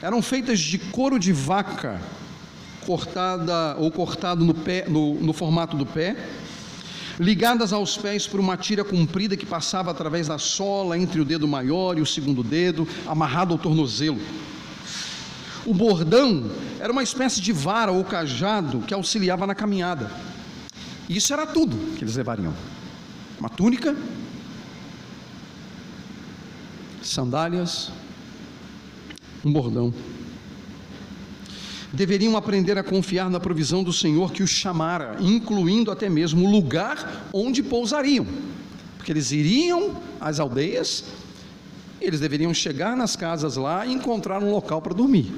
eram 0.02 0.22
feitas 0.22 0.60
de 0.60 0.78
couro 0.78 1.18
de 1.18 1.34
vaca, 1.34 2.00
cortada 2.86 3.76
ou 3.80 3.90
cortado 3.90 4.44
no, 4.46 4.54
pé, 4.54 4.86
no, 4.88 5.16
no 5.16 5.34
formato 5.34 5.76
do 5.76 5.86
pé, 5.86 6.16
ligadas 7.20 7.72
aos 7.74 7.98
pés 7.98 8.28
por 8.28 8.40
uma 8.40 8.58
tira 8.58 8.84
comprida 8.84 9.38
que 9.38 9.46
passava 9.46 9.92
através 9.92 10.28
da 10.28 10.38
sola 10.38 10.98
entre 10.98 11.22
o 11.22 11.26
dedo 11.26 11.48
maior 11.48 11.98
e 11.98 12.02
o 12.02 12.06
segundo 12.06 12.44
dedo, 12.44 12.88
amarrado 13.08 13.54
ao 13.54 13.60
tornozelo. 13.60 14.20
O 15.66 15.74
bordão 15.74 16.52
era 16.80 16.92
uma 16.92 17.04
espécie 17.04 17.40
de 17.40 17.54
vara 17.54 17.92
ou 17.92 18.04
cajado 18.04 18.80
que 18.80 18.94
auxiliava 18.94 19.48
na 19.48 19.56
caminhada. 19.56 20.12
Isso 21.10 21.34
era 21.34 21.46
tudo 21.46 21.96
que 21.98 22.04
eles 22.04 22.16
levariam: 22.16 22.54
uma 23.40 23.50
túnica, 23.50 23.96
sandálias, 27.02 27.92
um 29.44 29.52
bordão. 29.52 29.94
Deveriam 31.92 32.36
aprender 32.36 32.78
a 32.78 32.84
confiar 32.84 33.30
na 33.30 33.40
provisão 33.40 33.84
do 33.84 33.94
Senhor 33.94 34.32
que 34.32 34.42
os 34.42 34.50
chamara, 34.50 35.18
incluindo 35.20 35.92
até 35.92 36.10
mesmo 36.10 36.48
o 36.48 36.52
lugar 36.52 37.28
onde 37.32 37.62
pousariam, 37.62 38.26
porque 38.98 39.12
eles 39.12 39.32
iriam 39.32 40.02
às 40.20 40.40
aldeias, 40.40 41.06
eles 42.02 42.20
deveriam 42.20 42.52
chegar 42.52 42.98
nas 42.98 43.16
casas 43.16 43.58
lá 43.58 43.86
e 43.86 43.94
encontrar 43.94 44.42
um 44.42 44.50
local 44.50 44.82
para 44.82 44.94
dormir. 44.94 45.32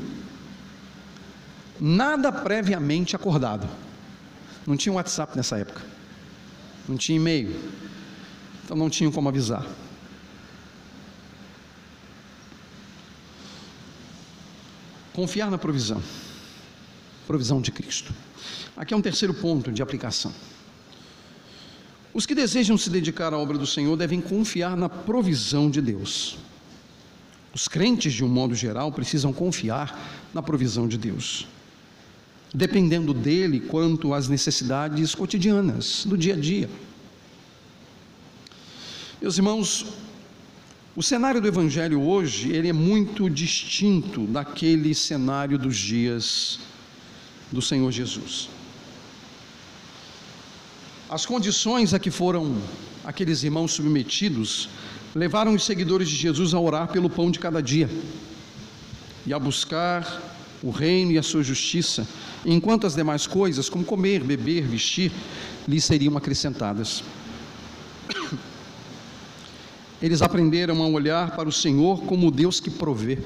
Nada 1.79 2.31
previamente 2.31 3.17
acordado. 3.17 3.67
Não 4.65 4.75
tinha 4.75 4.93
WhatsApp 4.93 5.37
nessa 5.37 5.57
época, 5.59 5.81
não 6.89 6.97
tinha 6.97 7.17
e-mail, 7.17 7.55
então 8.63 8.75
não 8.75 8.89
tinham 8.89 9.11
como 9.11 9.29
avisar. 9.29 9.65
Confiar 15.13 15.51
na 15.51 15.57
provisão, 15.57 16.01
provisão 17.27 17.61
de 17.61 17.71
Cristo. 17.71 18.11
Aqui 18.75 18.93
é 18.93 18.97
um 18.97 19.01
terceiro 19.01 19.33
ponto 19.33 19.71
de 19.71 19.83
aplicação. 19.83 20.33
Os 22.11 22.25
que 22.25 22.33
desejam 22.33 22.77
se 22.77 22.89
dedicar 22.89 23.33
à 23.33 23.37
obra 23.37 23.57
do 23.57 23.67
Senhor 23.67 23.95
devem 23.95 24.19
confiar 24.19 24.75
na 24.75 24.89
provisão 24.89 25.69
de 25.69 25.79
Deus. 25.79 26.37
Os 27.53 27.67
crentes, 27.67 28.13
de 28.13 28.23
um 28.23 28.27
modo 28.27 28.55
geral, 28.55 28.91
precisam 28.91 29.31
confiar 29.31 29.97
na 30.33 30.41
provisão 30.41 30.87
de 30.87 30.97
Deus 30.97 31.47
dependendo 32.55 33.13
dele 33.13 33.59
quanto 33.59 34.13
às 34.13 34.29
necessidades 34.29 35.13
cotidianas 35.13 36.05
do 36.05 36.17
dia 36.17 36.35
a 36.35 36.37
dia. 36.37 36.69
Meus 39.21 39.37
irmãos, 39.37 39.85
O 40.97 41.03
cenário 41.03 41.41
do 41.41 41.47
evangelho 41.47 42.01
hoje, 42.01 42.53
ele 42.53 42.69
é 42.69 42.73
muito 42.73 43.29
distinto 43.29 44.25
daquele 44.27 44.95
cenário 44.95 45.57
dos 45.57 45.75
dias 45.75 46.57
do 47.51 47.61
Senhor 47.61 47.91
Jesus. 47.91 48.47
As 51.09 51.25
condições 51.25 51.93
a 51.93 51.99
que 51.99 52.09
foram 52.09 52.57
aqueles 53.03 53.43
irmãos 53.43 53.73
submetidos 53.73 54.69
levaram 55.13 55.53
os 55.53 55.65
seguidores 55.65 56.07
de 56.07 56.15
Jesus 56.15 56.53
a 56.53 56.59
orar 56.61 56.87
pelo 56.87 57.09
pão 57.09 57.29
de 57.29 57.39
cada 57.39 57.61
dia 57.61 57.89
e 59.25 59.33
a 59.33 59.37
buscar 59.37 60.01
o 60.63 60.69
reino 60.69 61.11
e 61.11 61.17
a 61.17 61.23
sua 61.23 61.43
justiça, 61.43 62.07
enquanto 62.45 62.87
as 62.87 62.95
demais 62.95 63.27
coisas, 63.27 63.69
como 63.69 63.83
comer, 63.83 64.23
beber, 64.23 64.63
vestir, 64.63 65.11
lhes 65.67 65.83
seriam 65.83 66.17
acrescentadas. 66.17 67.03
Eles 70.01 70.21
aprenderam 70.21 70.83
a 70.83 70.87
olhar 70.87 71.35
para 71.35 71.49
o 71.49 71.51
Senhor 71.51 72.03
como 72.03 72.27
o 72.27 72.31
Deus 72.31 72.59
que 72.59 72.69
provê, 72.69 73.17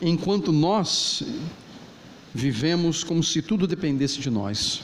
enquanto 0.00 0.50
nós 0.50 1.22
vivemos 2.34 3.04
como 3.04 3.22
se 3.22 3.42
tudo 3.42 3.66
dependesse 3.66 4.20
de 4.20 4.30
nós. 4.30 4.82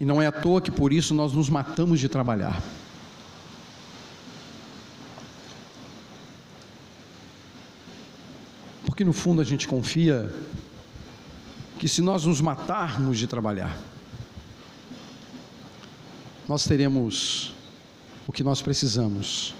E 0.00 0.04
não 0.04 0.20
é 0.20 0.26
à 0.26 0.32
toa 0.32 0.60
que 0.60 0.70
por 0.70 0.92
isso 0.92 1.14
nós 1.14 1.32
nos 1.32 1.48
matamos 1.48 2.00
de 2.00 2.08
trabalhar. 2.08 2.60
Porque 9.02 9.08
no 9.08 9.12
fundo 9.12 9.40
a 9.40 9.44
gente 9.44 9.66
confia 9.66 10.32
que 11.76 11.88
se 11.88 12.00
nós 12.00 12.24
nos 12.24 12.40
matarmos 12.40 13.18
de 13.18 13.26
trabalhar, 13.26 13.76
nós 16.48 16.64
teremos 16.64 17.52
o 18.28 18.32
que 18.32 18.44
nós 18.44 18.62
precisamos. 18.62 19.56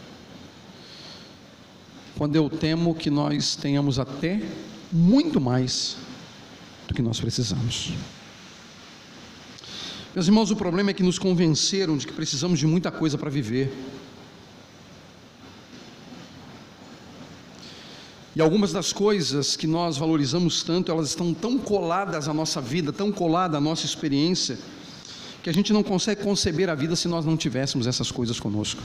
Quando 2.16 2.37
eu 2.37 2.48
temo 2.48 2.94
que 2.94 3.11
nós 3.11 3.57
tenhamos 3.57 3.98
até 3.98 4.40
muito 4.92 5.40
mais 5.40 5.96
do 6.87 6.94
que 6.94 7.02
nós 7.02 7.18
precisamos. 7.18 7.94
Meus 10.14 10.28
irmãos, 10.28 10.52
o 10.52 10.57
problema 10.57 10.90
é 10.90 10.94
que 10.94 11.02
nos 11.02 11.18
convenceram 11.18 11.96
de 11.96 12.07
que 12.07 12.12
precisamos 12.12 12.61
de 12.61 12.66
muita 12.68 12.92
coisa 12.92 13.18
para 13.18 13.28
viver. 13.28 13.76
E 18.35 18.40
algumas 18.40 18.73
das 18.73 18.92
coisas 18.92 19.57
que 19.57 19.66
nós 19.66 19.99
valorizamos 19.99 20.62
tanto, 20.62 20.90
elas 20.90 21.09
estão 21.09 21.35
tão 21.35 21.59
coladas 21.59 22.29
à 22.29 22.35
nossa 22.35 22.61
vida, 22.61 22.92
tão 22.92 23.12
coladas 23.12 23.57
à 23.57 23.61
nossa 23.61 23.85
experiência, 23.85 24.59
que 25.42 25.51
a 25.51 25.53
gente 25.53 25.73
não 25.73 25.83
consegue 25.83 26.23
conceber 26.23 26.71
a 26.71 26.75
vida 26.75 26.97
se 26.97 27.09
nós 27.09 27.27
não 27.27 27.37
tivéssemos 27.37 27.87
essas 27.87 28.11
coisas 28.11 28.40
conosco. 28.40 28.83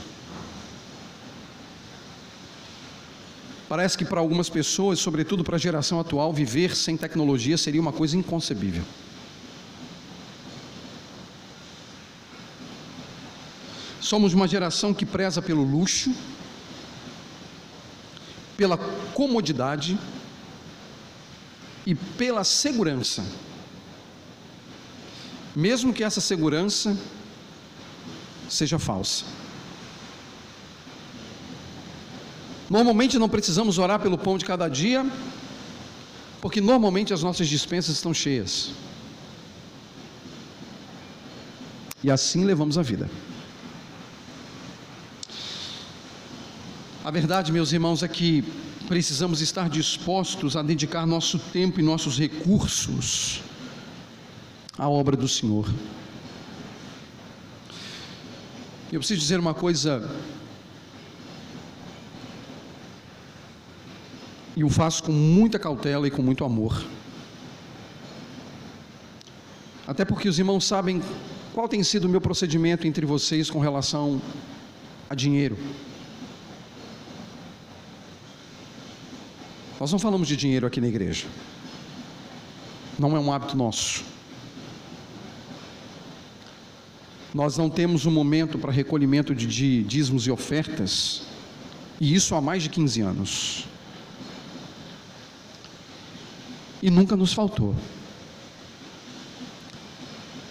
Parece 3.68 3.96
que 3.96 4.04
para 4.04 4.20
algumas 4.20 4.48
pessoas, 4.48 4.98
sobretudo 4.98 5.44
para 5.44 5.56
a 5.56 5.58
geração 5.58 6.00
atual, 6.00 6.32
viver 6.32 6.74
sem 6.74 6.96
tecnologia 6.96 7.56
seria 7.56 7.80
uma 7.80 7.92
coisa 7.92 8.16
inconcebível. 8.16 8.82
Somos 14.00 14.32
uma 14.32 14.48
geração 14.48 14.94
que 14.94 15.04
preza 15.04 15.42
pelo 15.42 15.62
luxo, 15.62 16.14
pela 18.58 18.76
comodidade 19.14 19.96
e 21.86 21.94
pela 21.94 22.42
segurança. 22.42 23.24
Mesmo 25.54 25.94
que 25.94 26.02
essa 26.02 26.20
segurança 26.20 26.98
seja 28.48 28.76
falsa. 28.76 29.24
Normalmente 32.68 33.16
não 33.16 33.28
precisamos 33.28 33.78
orar 33.78 34.00
pelo 34.00 34.18
pão 34.18 34.36
de 34.36 34.44
cada 34.44 34.68
dia, 34.68 35.08
porque 36.40 36.60
normalmente 36.60 37.14
as 37.14 37.22
nossas 37.22 37.46
dispensas 37.46 37.94
estão 37.94 38.12
cheias. 38.12 38.72
E 42.02 42.10
assim 42.10 42.44
levamos 42.44 42.76
a 42.76 42.82
vida. 42.82 43.08
A 47.08 47.10
verdade, 47.10 47.50
meus 47.50 47.72
irmãos, 47.72 48.02
é 48.02 48.06
que 48.06 48.44
precisamos 48.86 49.40
estar 49.40 49.70
dispostos 49.70 50.56
a 50.56 50.62
dedicar 50.62 51.06
nosso 51.06 51.38
tempo 51.38 51.80
e 51.80 51.82
nossos 51.82 52.18
recursos 52.18 53.40
à 54.76 54.86
obra 54.90 55.16
do 55.16 55.26
Senhor. 55.26 55.66
Eu 58.92 59.00
preciso 59.00 59.18
dizer 59.22 59.40
uma 59.40 59.54
coisa, 59.54 60.06
e 64.54 64.62
o 64.62 64.68
faço 64.68 65.02
com 65.02 65.12
muita 65.12 65.58
cautela 65.58 66.06
e 66.06 66.10
com 66.10 66.20
muito 66.20 66.44
amor. 66.44 66.84
Até 69.86 70.04
porque 70.04 70.28
os 70.28 70.38
irmãos 70.38 70.66
sabem 70.66 71.02
qual 71.54 71.66
tem 71.66 71.82
sido 71.82 72.04
o 72.04 72.08
meu 72.10 72.20
procedimento 72.20 72.86
entre 72.86 73.06
vocês 73.06 73.48
com 73.48 73.60
relação 73.60 74.20
a 75.08 75.14
dinheiro. 75.14 75.56
Nós 79.80 79.92
não 79.92 79.98
falamos 79.98 80.26
de 80.26 80.36
dinheiro 80.36 80.66
aqui 80.66 80.80
na 80.80 80.88
igreja. 80.88 81.26
Não 82.98 83.16
é 83.16 83.20
um 83.20 83.32
hábito 83.32 83.56
nosso. 83.56 84.02
Nós 87.32 87.56
não 87.56 87.70
temos 87.70 88.04
um 88.04 88.10
momento 88.10 88.58
para 88.58 88.72
recolhimento 88.72 89.34
de 89.34 89.82
dízimos 89.84 90.26
e 90.26 90.30
ofertas, 90.30 91.22
e 92.00 92.14
isso 92.14 92.34
há 92.34 92.40
mais 92.40 92.62
de 92.62 92.70
15 92.70 93.00
anos. 93.02 93.64
E 96.82 96.90
nunca 96.90 97.16
nos 97.16 97.32
faltou. 97.32 97.74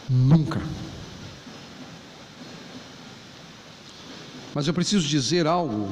Nunca. 0.10 0.62
Mas 4.54 4.68
eu 4.68 4.74
preciso 4.74 5.08
dizer 5.08 5.48
algo 5.48 5.92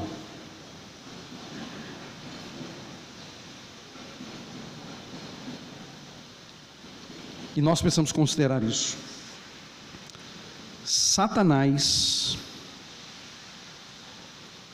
E 7.56 7.62
nós 7.62 7.82
precisamos 7.82 8.12
considerar 8.12 8.62
isso. 8.64 8.98
Satanás 10.84 12.38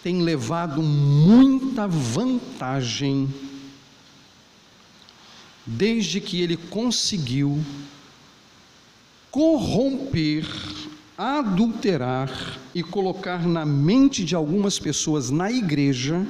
tem 0.04 0.22
levado 0.22 0.82
muita 0.82 1.88
vantagem 1.88 3.30
desde 5.66 6.20
que 6.20 6.42
ele 6.42 6.58
conseguiu 6.58 7.64
corromper, 9.30 10.46
adulterar 11.18 12.60
e 12.74 12.82
colocar 12.82 13.48
na 13.48 13.66
mente 13.66 14.26
de 14.26 14.36
algumas 14.36 14.80
pessoas 14.80 15.30
na 15.30 15.52
igreja, 15.52 16.26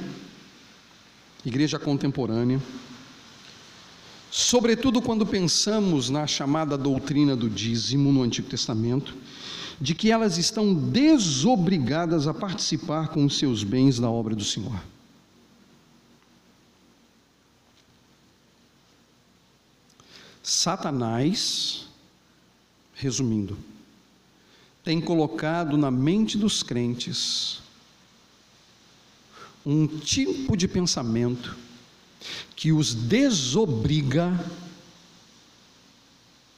igreja 1.44 1.78
contemporânea, 1.78 2.60
sobretudo 4.34 5.02
quando 5.02 5.26
pensamos 5.26 6.08
na 6.08 6.26
chamada 6.26 6.78
doutrina 6.78 7.36
do 7.36 7.50
dízimo 7.50 8.10
no 8.10 8.22
Antigo 8.22 8.48
Testamento, 8.48 9.14
de 9.78 9.94
que 9.94 10.10
elas 10.10 10.38
estão 10.38 10.74
desobrigadas 10.74 12.26
a 12.26 12.32
participar 12.32 13.08
com 13.08 13.26
os 13.26 13.36
seus 13.36 13.62
bens 13.62 13.98
da 13.98 14.08
obra 14.08 14.34
do 14.34 14.42
Senhor. 14.42 14.82
Satanás, 20.42 21.86
resumindo, 22.94 23.58
tem 24.82 24.98
colocado 24.98 25.76
na 25.76 25.90
mente 25.90 26.38
dos 26.38 26.62
crentes 26.62 27.60
um 29.64 29.86
tipo 29.86 30.56
de 30.56 30.66
pensamento 30.66 31.54
que 32.62 32.70
os 32.70 32.94
desobriga 32.94 34.38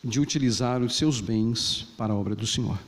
de 0.05 0.21
utilizar 0.21 0.83
os 0.83 0.99
seus 0.99 1.19
bens 1.19 1.87
para 1.97 2.13
a 2.13 2.15
obra 2.15 2.37
do 2.37 2.47
Senhor. 2.47 2.79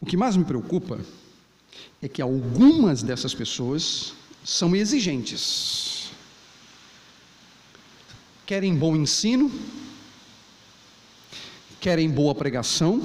O 0.00 0.06
que 0.06 0.16
mais 0.16 0.36
me 0.36 0.44
preocupa 0.44 1.00
é 2.00 2.06
que 2.06 2.22
algumas 2.22 3.02
dessas 3.02 3.34
pessoas 3.34 4.14
são 4.44 4.76
exigentes. 4.76 6.12
Querem 8.46 8.76
bom 8.76 8.94
ensino, 8.94 9.50
querem 11.80 12.08
boa 12.08 12.32
pregação, 12.32 13.02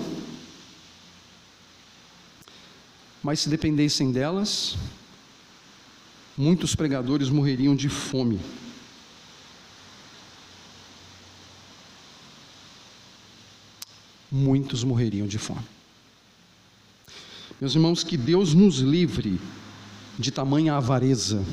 mas 3.24 3.40
se 3.40 3.50
dependessem 3.50 4.12
delas, 4.12 4.78
muitos 6.38 6.76
pregadores 6.76 7.30
morreriam 7.30 7.76
de 7.76 7.90
fome. 7.90 8.40
Muitos 14.32 14.84
morreriam 14.84 15.26
de 15.26 15.40
fome. 15.40 15.66
Meus 17.60 17.74
irmãos, 17.74 18.04
que 18.04 18.16
Deus 18.16 18.54
nos 18.54 18.78
livre 18.78 19.42
de 20.20 20.30
tamanha 20.30 20.76
avareza, 20.76 21.44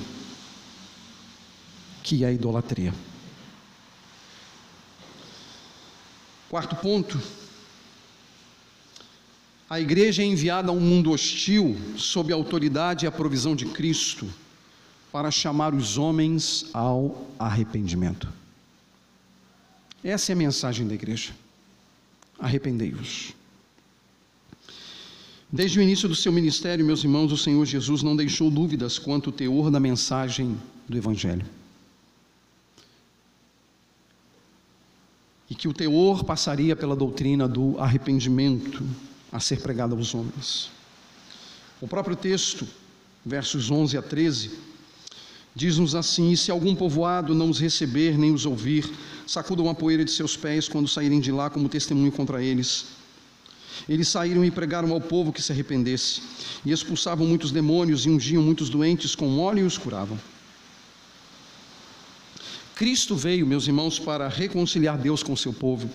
que 2.03 2.25
é 2.25 2.27
a 2.27 2.33
idolatria. 2.33 2.93
Quarto 6.51 6.77
ponto, 6.77 7.19
a 9.69 9.81
igreja 9.81 10.23
é 10.23 10.27
enviada 10.27 10.69
a 10.69 10.73
um 10.73 10.81
mundo 10.81 11.11
hostil, 11.11 11.75
sob 11.97 12.33
a 12.33 12.37
autoridade 12.37 13.07
e 13.07 13.09
a 13.09 13.13
provisão 13.13 13.57
de 13.57 13.65
Cristo, 13.65 14.29
para 15.15 15.31
chamar 15.31 15.73
os 15.73 15.97
homens 15.97 16.67
ao 16.73 17.25
arrependimento. 17.39 18.29
Essa 20.03 20.33
é 20.33 20.35
a 20.35 20.37
mensagem 20.37 20.89
da 20.89 20.95
igreja. 20.95 21.33
Arrependei-vos. 22.37 23.33
Desde 25.53 25.79
o 25.79 25.83
início 25.83 26.09
do 26.09 26.17
seu 26.17 26.33
ministério, 26.33 26.85
meus 26.85 27.05
irmãos, 27.05 27.31
o 27.31 27.37
Senhor 27.37 27.65
Jesus 27.65 28.03
não 28.03 28.17
deixou 28.17 28.51
dúvidas 28.51 28.99
quanto 28.99 29.31
ao 29.31 29.37
teor 29.37 29.71
da 29.71 29.79
mensagem 29.79 30.59
do 30.89 30.97
Evangelho. 30.97 31.47
E 35.49 35.55
que 35.55 35.69
o 35.69 35.73
teor 35.73 36.25
passaria 36.25 36.75
pela 36.75 36.97
doutrina 36.97 37.47
do 37.47 37.79
arrependimento 37.79 38.85
a 39.31 39.39
ser 39.39 39.61
pregado 39.61 39.95
aos 39.95 40.13
homens. 40.13 40.73
O 41.81 41.87
próprio 41.87 42.17
texto, 42.17 42.67
versos 43.25 43.71
11 43.71 43.97
a 43.97 44.03
13, 44.03 44.74
diz-nos 45.55 45.95
assim: 45.95 46.33
E 46.33 46.37
se 46.37 46.51
algum 46.51 46.75
povoado 46.75 47.35
não 47.35 47.51
os 47.51 47.59
receber 47.59 48.19
nem 48.19 48.33
os 48.33 48.45
ouvir, 48.47 48.91
sacudam 49.27 49.69
a 49.69 49.75
poeira 49.75 50.05
de 50.05 50.11
seus 50.11 50.37
pés 50.37 50.69
quando 50.69 50.89
saírem 50.89 51.21
de 51.21 51.31
lá 51.33 51.49
como 51.51 51.69
testemunho 51.69 52.13
contra 52.13 52.43
eles 52.43 52.87
eles 53.89 54.09
saíram 54.09 54.45
e 54.45 54.51
pregaram 54.51 54.93
ao 54.93 55.01
povo 55.01 55.33
que 55.33 55.43
se 55.43 55.53
arrependesse, 55.53 56.23
e 56.65 56.73
expulsavam 56.73 57.27
muitos 57.27 57.51
demônios 57.51 58.07
e 58.07 58.11
ungiam 58.11 58.43
muitos 58.43 58.69
doentes 58.69 59.15
com 59.15 59.39
óleo 59.39 59.65
e 59.65 59.67
os 59.67 59.77
curavam. 59.77 60.19
Cristo 62.75 63.15
veio, 63.15 63.47
meus 63.47 63.67
irmãos, 63.67 63.99
para 63.99 64.29
reconciliar 64.29 64.99
Deus 64.99 65.23
com 65.23 65.37
seu 65.37 65.53
povo. 65.53 65.89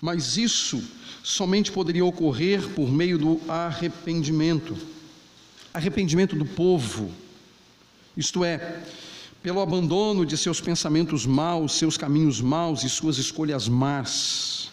Mas 0.00 0.36
isso 0.36 0.82
somente 1.22 1.72
poderia 1.72 2.04
ocorrer 2.04 2.68
por 2.70 2.90
meio 2.90 3.18
do 3.18 3.40
arrependimento. 3.48 4.76
Arrependimento 5.72 6.36
do 6.36 6.44
povo. 6.44 7.10
Isto 8.18 8.44
é, 8.44 8.82
pelo 9.40 9.60
abandono 9.60 10.26
de 10.26 10.36
seus 10.36 10.60
pensamentos 10.60 11.24
maus, 11.24 11.74
seus 11.74 11.96
caminhos 11.96 12.40
maus 12.40 12.82
e 12.82 12.88
suas 12.88 13.16
escolhas 13.16 13.68
más. 13.68 14.72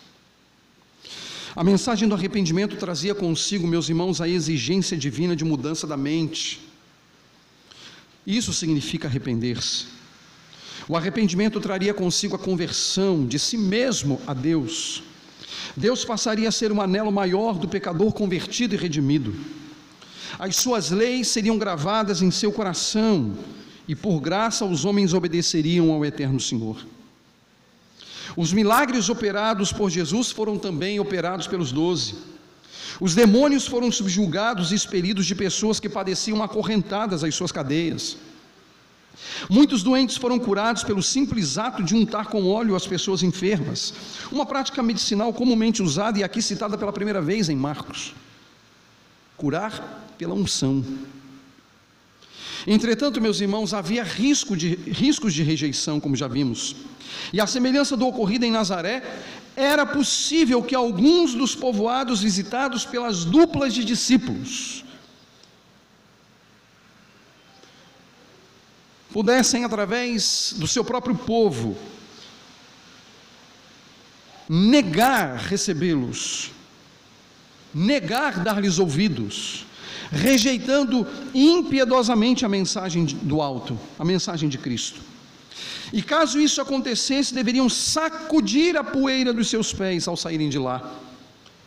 A 1.55 1.63
mensagem 1.63 2.09
do 2.09 2.15
arrependimento 2.15 2.75
trazia 2.75 3.13
consigo, 3.13 3.67
meus 3.67 3.87
irmãos, 3.87 4.19
a 4.19 4.27
exigência 4.27 4.97
divina 4.97 5.35
de 5.35 5.45
mudança 5.45 5.85
da 5.85 5.95
mente. 5.95 6.59
Isso 8.25 8.51
significa 8.51 9.07
arrepender-se. 9.07 9.85
O 10.89 10.97
arrependimento 10.97 11.59
traria 11.59 11.93
consigo 11.93 12.35
a 12.35 12.39
conversão 12.39 13.27
de 13.27 13.37
si 13.37 13.57
mesmo 13.57 14.19
a 14.25 14.33
Deus. 14.33 15.03
Deus 15.77 16.03
passaria 16.03 16.49
a 16.49 16.51
ser 16.51 16.71
um 16.71 16.81
anelo 16.81 17.11
maior 17.11 17.59
do 17.59 17.67
pecador 17.67 18.11
convertido 18.11 18.73
e 18.73 18.77
redimido. 18.77 19.35
As 20.37 20.55
suas 20.55 20.89
leis 20.89 21.27
seriam 21.27 21.57
gravadas 21.57 22.21
em 22.21 22.29
seu 22.31 22.51
coração, 22.51 23.33
e 23.87 23.95
por 23.95 24.19
graça 24.19 24.65
os 24.65 24.83
homens 24.83 25.13
obedeceriam 25.13 25.91
ao 25.91 26.03
eterno 26.03 26.39
Senhor. 26.39 26.77
Os 28.35 28.51
milagres 28.51 29.09
operados 29.09 29.71
por 29.71 29.89
Jesus 29.89 30.31
foram 30.31 30.57
também 30.57 30.99
operados 30.99 31.47
pelos 31.47 31.71
doze. 31.71 32.15
Os 32.99 33.13
demônios 33.13 33.67
foram 33.67 33.91
subjugados 33.91 34.71
e 34.71 34.75
expelidos 34.75 35.25
de 35.25 35.35
pessoas 35.35 35.79
que 35.79 35.89
padeciam 35.89 36.41
acorrentadas 36.41 37.23
às 37.23 37.35
suas 37.35 37.51
cadeias. 37.51 38.17
Muitos 39.49 39.83
doentes 39.83 40.17
foram 40.17 40.37
curados 40.37 40.83
pelo 40.83 41.01
simples 41.01 41.57
ato 41.57 41.81
de 41.83 41.95
untar 41.95 42.27
com 42.27 42.47
óleo 42.47 42.75
as 42.75 42.85
pessoas 42.85 43.23
enfermas, 43.23 43.93
uma 44.31 44.45
prática 44.45 44.83
medicinal 44.83 45.31
comumente 45.31 45.81
usada 45.81 46.19
e 46.19 46.23
aqui 46.23 46.41
citada 46.41 46.77
pela 46.77 46.91
primeira 46.91 47.21
vez 47.21 47.47
em 47.47 47.55
Marcos. 47.55 48.13
Curar 49.37 50.04
pela 50.17 50.33
unção. 50.33 50.83
Entretanto, 52.67 53.21
meus 53.21 53.39
irmãos, 53.39 53.73
havia 53.73 54.03
risco 54.03 54.57
de, 54.57 54.75
riscos 54.75 55.33
de 55.33 55.43
rejeição, 55.43 55.99
como 55.99 56.15
já 56.15 56.27
vimos. 56.27 56.75
E 57.31 57.39
a 57.39 57.45
semelhança 57.45 57.95
do 57.95 58.07
ocorrido 58.07 58.45
em 58.45 58.51
Nazaré, 58.51 59.03
era 59.55 59.85
possível 59.85 60.61
que 60.61 60.75
alguns 60.75 61.33
dos 61.33 61.55
povoados 61.55 62.21
visitados 62.21 62.85
pelas 62.85 63.23
duplas 63.23 63.73
de 63.73 63.85
discípulos 63.85 64.83
pudessem, 69.13 69.63
através 69.63 70.53
do 70.57 70.67
seu 70.67 70.83
próprio 70.83 71.15
povo, 71.15 71.77
negar 74.49 75.37
recebê-los, 75.37 76.51
negar 77.73 78.43
dar-lhes 78.43 78.77
ouvidos, 78.77 79.65
rejeitando 80.11 81.05
impiedosamente 81.33 82.45
a 82.45 82.49
mensagem 82.49 83.05
do 83.05 83.41
alto, 83.41 83.77
a 83.97 84.05
mensagem 84.05 84.49
de 84.49 84.57
Cristo. 84.57 85.01
E 85.93 86.01
caso 86.01 86.39
isso 86.39 86.61
acontecesse, 86.61 87.33
deveriam 87.33 87.69
sacudir 87.69 88.75
a 88.75 88.83
poeira 88.83 89.33
dos 89.33 89.49
seus 89.49 89.73
pés 89.73 90.07
ao 90.07 90.17
saírem 90.17 90.49
de 90.49 90.57
lá, 90.57 90.93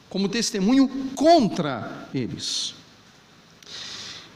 como 0.09 0.29
testemunho 0.29 0.89
contra 1.15 2.09
eles. 2.15 2.75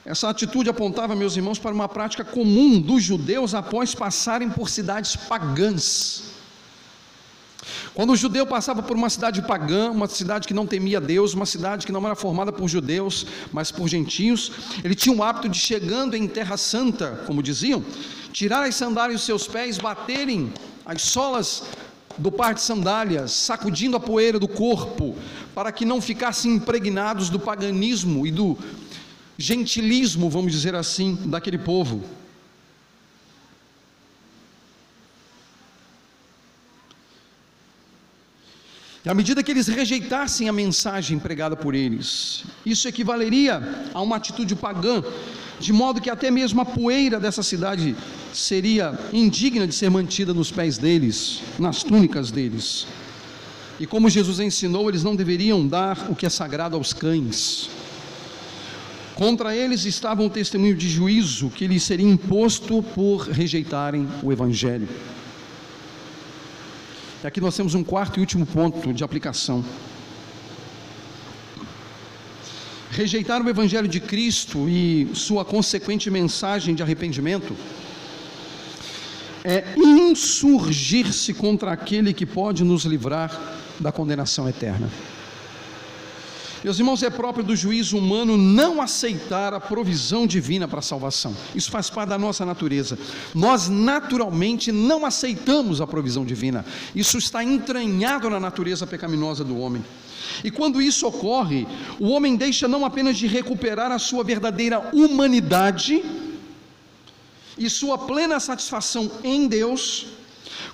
Essa 0.05 0.29
atitude 0.29 0.69
apontava, 0.69 1.15
meus 1.15 1.37
irmãos, 1.37 1.59
para 1.59 1.73
uma 1.73 1.89
prática 1.89 2.25
comum 2.25 2.81
dos 2.81 3.03
judeus 3.03 3.55
após 3.55 3.95
passarem 3.95 4.51
por 4.51 4.69
cidades 4.69 5.15
pagãs 5.15 6.32
quando 7.95 8.11
o 8.11 8.17
judeu 8.17 8.47
passava 8.47 8.83
por 8.83 8.97
uma 8.97 9.11
cidade 9.11 9.43
pagã, 9.43 9.91
uma 9.91 10.07
cidade 10.07 10.49
que 10.49 10.55
não 10.55 10.67
temia 10.67 10.99
Deus, 10.99 11.35
uma 11.35 11.45
cidade 11.45 11.85
que 11.85 11.93
não 11.93 12.05
era 12.07 12.15
formada 12.15 12.51
por 12.51 12.67
judeus, 12.67 13.27
mas 13.53 13.71
por 13.71 13.87
gentios, 13.87 14.51
ele 14.83 14.95
tinha 14.95 15.15
o 15.15 15.23
hábito 15.23 15.49
de, 15.49 15.59
chegando 15.59 16.17
em 16.17 16.27
terra 16.27 16.57
santa, 16.57 17.23
como 17.27 17.43
diziam, 17.43 17.85
tirar 18.33 18.63
as 18.63 18.75
sandálias 18.77 19.21
dos 19.21 19.27
seus 19.27 19.47
pés, 19.47 19.77
baterem 19.77 20.53
as 20.87 21.03
solas 21.03 21.65
do 22.17 22.33
par 22.33 22.55
de 22.55 22.63
sandálias, 22.63 23.33
sacudindo 23.33 23.97
a 23.97 24.01
poeira 24.01 24.39
do 24.39 24.49
corpo, 24.49 25.15
para 25.55 25.71
que 25.71 25.85
não 25.85 26.01
ficassem 26.01 26.55
impregnados 26.55 27.29
do 27.29 27.39
paganismo 27.39 28.27
e 28.27 28.31
do 28.31 28.57
gentilismo, 29.37 30.31
vamos 30.31 30.53
dizer 30.53 30.75
assim, 30.75 31.19
daquele 31.27 31.59
povo. 31.59 32.03
À 39.09 39.15
medida 39.15 39.43
que 39.43 39.51
eles 39.51 39.67
rejeitassem 39.67 40.49
a 40.49 40.53
mensagem 40.53 41.19
pregada 41.19 41.57
por 41.57 41.75
eles, 41.75 42.45
isso 42.65 42.87
equivaleria 42.87 43.61
a 43.93 44.01
uma 44.01 44.17
atitude 44.17 44.55
pagã, 44.55 45.03
de 45.59 45.73
modo 45.73 46.01
que 46.01 46.11
até 46.11 46.31
mesmo 46.31 46.61
a 46.61 46.65
poeira 46.65 47.19
dessa 47.19 47.43
cidade 47.43 47.97
seria 48.33 48.99
indigna 49.13 49.67
de 49.67 49.75
ser 49.75 49.91
mantida 49.91 50.33
nos 50.33 50.51
pés 50.51 50.79
deles, 50.79 51.43
nas 51.59 51.83
túnicas 51.83 52.31
deles. 52.31 52.87
E 53.81 53.87
como 53.87 54.09
Jesus 54.09 54.39
ensinou, 54.39 54.89
eles 54.89 55.03
não 55.03 55.17
deveriam 55.17 55.67
dar 55.67 56.09
o 56.09 56.15
que 56.15 56.25
é 56.25 56.31
sagrado 56.31 56.77
aos 56.77 56.93
cães. 56.93 57.69
Contra 59.17 59.55
eles 59.55 59.85
estava 59.85 60.23
um 60.23 60.29
testemunho 60.29 60.77
de 60.77 60.89
juízo 60.89 61.51
que 61.51 61.67
lhes 61.67 61.83
seria 61.83 62.07
imposto 62.07 62.83
por 62.95 63.29
rejeitarem 63.29 64.09
o 64.23 64.33
Evangelho. 64.33 64.89
E 67.23 67.27
aqui 67.27 67.41
nós 67.41 67.57
temos 67.57 67.75
um 67.77 67.85
quarto 67.85 68.19
e 68.19 68.21
último 68.21 68.45
ponto 68.45 68.93
de 68.93 69.05
aplicação. 69.05 69.65
Rejeitar 72.91 73.41
o 73.41 73.49
Evangelho 73.49 73.87
de 73.87 74.01
Cristo 74.01 74.69
e 74.69 75.09
sua 75.15 75.45
consequente 75.45 76.11
mensagem 76.11 76.75
de 76.75 76.83
arrependimento 76.83 77.57
é 79.45 79.65
insurgir-se 79.77 81.33
contra 81.33 81.71
aquele 81.71 82.13
que 82.13 82.27
pode 82.27 82.65
nos 82.65 82.85
livrar 82.85 83.31
da 83.79 83.93
condenação 83.93 84.49
eterna. 84.49 84.91
Meus 86.65 86.79
irmãos, 86.79 87.03
é 87.03 87.11
próprio 87.11 87.45
do 87.45 87.57
juízo 87.57 87.99
humano 87.99 88.37
não 88.37 88.81
aceitar 88.81 89.53
a 89.53 89.59
provisão 89.59 90.29
divina 90.29 90.69
para 90.69 90.79
a 90.79 90.83
salvação. 90.83 91.35
Isso 91.57 91.71
faz 91.71 91.91
parte 91.91 92.11
da 92.11 92.19
nossa 92.19 92.47
natureza. 92.47 92.97
Nós 93.35 93.69
naturalmente 93.69 94.71
não 94.71 95.05
aceitamos 95.05 95.81
a 95.81 95.87
provisão 95.89 96.25
divina. 96.25 96.65
Isso 96.95 97.19
está 97.19 97.43
entranhado 97.43 98.31
na 98.31 98.39
natureza 98.39 98.87
pecaminosa 98.87 99.43
do 99.43 99.59
homem. 99.59 99.85
E 100.45 100.53
quando 100.53 100.81
isso 100.81 101.05
ocorre, 101.05 101.67
o 101.99 102.09
homem 102.11 102.37
deixa 102.37 102.69
não 102.69 102.85
apenas 102.85 103.17
de 103.19 103.27
recuperar 103.27 103.91
a 103.91 103.99
sua 103.99 104.23
verdadeira 104.23 104.89
humanidade 104.93 106.01
e 107.59 107.69
sua 107.69 107.99
plena 107.99 108.39
satisfação 108.39 109.11
em 109.25 109.49
Deus, 109.49 110.07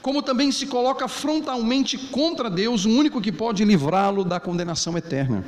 como 0.02 0.22
também 0.22 0.52
se 0.52 0.66
coloca 0.66 1.08
frontalmente 1.08 1.96
contra 1.96 2.50
Deus, 2.50 2.84
o 2.84 2.90
único 2.90 3.22
que 3.22 3.32
pode 3.32 3.64
livrá-lo 3.64 4.22
da 4.22 4.38
condenação 4.38 4.96
eterna. 4.96 5.44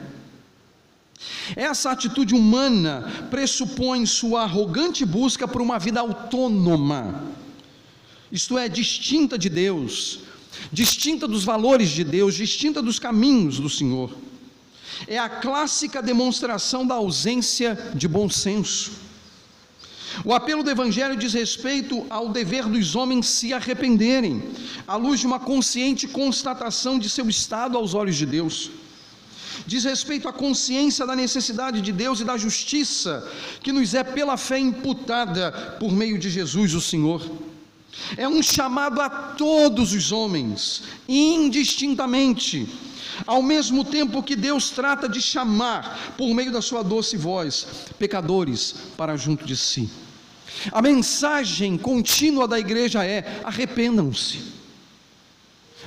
Essa 1.54 1.90
atitude 1.90 2.34
humana 2.34 3.28
pressupõe 3.30 4.06
sua 4.06 4.42
arrogante 4.42 5.04
busca 5.04 5.46
por 5.46 5.60
uma 5.60 5.78
vida 5.78 6.00
autônoma, 6.00 7.24
isto 8.32 8.56
é, 8.56 8.68
distinta 8.68 9.36
de 9.36 9.48
Deus, 9.48 10.20
distinta 10.72 11.26
dos 11.26 11.44
valores 11.44 11.90
de 11.90 12.04
Deus, 12.04 12.34
distinta 12.34 12.80
dos 12.80 12.98
caminhos 12.98 13.58
do 13.58 13.68
Senhor. 13.68 14.10
É 15.06 15.18
a 15.18 15.28
clássica 15.28 16.02
demonstração 16.02 16.86
da 16.86 16.94
ausência 16.94 17.76
de 17.94 18.06
bom 18.06 18.28
senso. 18.28 18.92
O 20.24 20.34
apelo 20.34 20.62
do 20.62 20.70
Evangelho 20.70 21.16
diz 21.16 21.32
respeito 21.32 22.04
ao 22.10 22.28
dever 22.28 22.66
dos 22.66 22.94
homens 22.94 23.28
se 23.28 23.52
arrependerem, 23.52 24.42
à 24.86 24.96
luz 24.96 25.20
de 25.20 25.26
uma 25.26 25.38
consciente 25.38 26.08
constatação 26.08 26.98
de 26.98 27.08
seu 27.08 27.28
estado 27.28 27.76
aos 27.76 27.94
olhos 27.94 28.16
de 28.16 28.26
Deus. 28.26 28.70
Diz 29.66 29.84
respeito 29.84 30.28
à 30.28 30.32
consciência 30.32 31.06
da 31.06 31.14
necessidade 31.14 31.80
de 31.80 31.92
Deus 31.92 32.20
e 32.20 32.24
da 32.24 32.36
justiça 32.36 33.28
que 33.62 33.72
nos 33.72 33.94
é 33.94 34.02
pela 34.02 34.36
fé 34.36 34.58
imputada 34.58 35.76
por 35.78 35.92
meio 35.92 36.18
de 36.18 36.30
Jesus, 36.30 36.74
o 36.74 36.80
Senhor. 36.80 37.28
É 38.16 38.28
um 38.28 38.42
chamado 38.42 39.00
a 39.00 39.08
todos 39.08 39.92
os 39.92 40.12
homens, 40.12 40.82
indistintamente, 41.08 42.68
ao 43.26 43.42
mesmo 43.42 43.84
tempo 43.84 44.22
que 44.22 44.36
Deus 44.36 44.70
trata 44.70 45.08
de 45.08 45.20
chamar, 45.20 46.14
por 46.16 46.32
meio 46.34 46.52
da 46.52 46.62
sua 46.62 46.82
doce 46.82 47.16
voz, 47.16 47.66
pecadores 47.98 48.74
para 48.96 49.16
junto 49.16 49.44
de 49.44 49.56
si. 49.56 49.90
A 50.72 50.82
mensagem 50.82 51.76
contínua 51.78 52.46
da 52.46 52.58
igreja 52.58 53.04
é: 53.04 53.40
arrependam-se. 53.44 54.40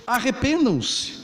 Arrependam-se. 0.06 1.23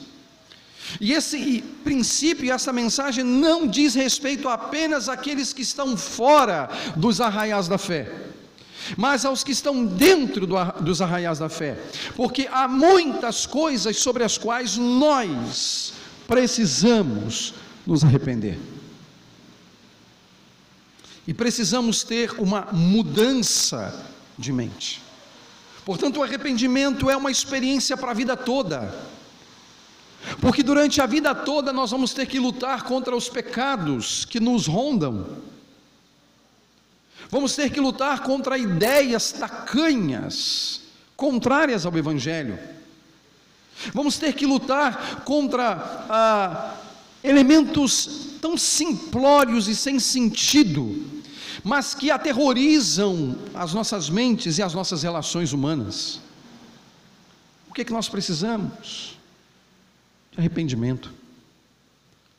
E 0.98 1.12
esse 1.12 1.62
princípio 1.84 2.52
essa 2.52 2.72
mensagem 2.72 3.22
não 3.22 3.66
diz 3.66 3.94
respeito 3.94 4.48
apenas 4.48 5.08
àqueles 5.08 5.52
que 5.52 5.62
estão 5.62 5.96
fora 5.96 6.70
dos 6.96 7.20
arraiais 7.20 7.68
da 7.68 7.76
fé, 7.76 8.10
mas 8.96 9.24
aos 9.24 9.44
que 9.44 9.52
estão 9.52 9.84
dentro 9.84 10.46
do, 10.46 10.56
dos 10.80 11.02
arraiais 11.02 11.38
da 11.38 11.48
fé, 11.48 11.78
porque 12.16 12.48
há 12.50 12.66
muitas 12.66 13.46
coisas 13.46 13.98
sobre 13.98 14.24
as 14.24 14.38
quais 14.38 14.76
nós 14.76 15.92
precisamos 16.26 17.54
nos 17.86 18.02
arrepender. 18.02 18.58
E 21.26 21.34
precisamos 21.34 22.02
ter 22.02 22.32
uma 22.40 22.68
mudança 22.72 24.04
de 24.38 24.52
mente. 24.52 25.02
Portanto, 25.84 26.18
o 26.18 26.22
arrependimento 26.22 27.10
é 27.10 27.16
uma 27.16 27.30
experiência 27.30 27.96
para 27.96 28.10
a 28.10 28.14
vida 28.14 28.36
toda. 28.36 28.94
Porque 30.40 30.62
durante 30.62 31.00
a 31.00 31.06
vida 31.06 31.34
toda 31.34 31.72
nós 31.72 31.90
vamos 31.90 32.12
ter 32.12 32.26
que 32.26 32.38
lutar 32.38 32.84
contra 32.84 33.16
os 33.16 33.28
pecados 33.28 34.24
que 34.24 34.38
nos 34.38 34.66
rondam. 34.66 35.26
Vamos 37.30 37.54
ter 37.54 37.70
que 37.70 37.80
lutar 37.80 38.22
contra 38.22 38.58
ideias 38.58 39.32
tacanhas, 39.32 40.82
contrárias 41.16 41.86
ao 41.86 41.96
Evangelho. 41.96 42.58
Vamos 43.94 44.18
ter 44.18 44.34
que 44.34 44.44
lutar 44.44 45.22
contra 45.24 46.06
ah, 46.10 46.74
elementos 47.22 48.36
tão 48.40 48.56
simplórios 48.56 49.68
e 49.68 49.76
sem 49.76 49.98
sentido, 49.98 51.06
mas 51.62 51.94
que 51.94 52.10
aterrorizam 52.10 53.38
as 53.54 53.72
nossas 53.72 54.10
mentes 54.10 54.58
e 54.58 54.62
as 54.62 54.74
nossas 54.74 55.02
relações 55.02 55.52
humanas. 55.52 56.20
O 57.68 57.72
que 57.72 57.82
é 57.82 57.84
que 57.84 57.92
nós 57.92 58.08
precisamos? 58.08 59.19
De 60.32 60.38
arrependimento. 60.38 61.12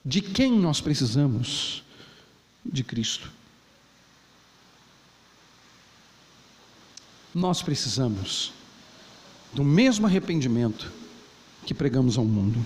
De 0.04 0.22
quem 0.22 0.52
nós 0.52 0.82
precisamos? 0.82 1.84
De 2.66 2.84
Cristo. 2.84 3.32
Nós 7.34 7.62
precisamos 7.62 8.52
do 9.54 9.64
mesmo 9.64 10.06
arrependimento 10.06 10.92
que 11.66 11.74
pregamos 11.74 12.18
ao 12.18 12.26
mundo. 12.26 12.66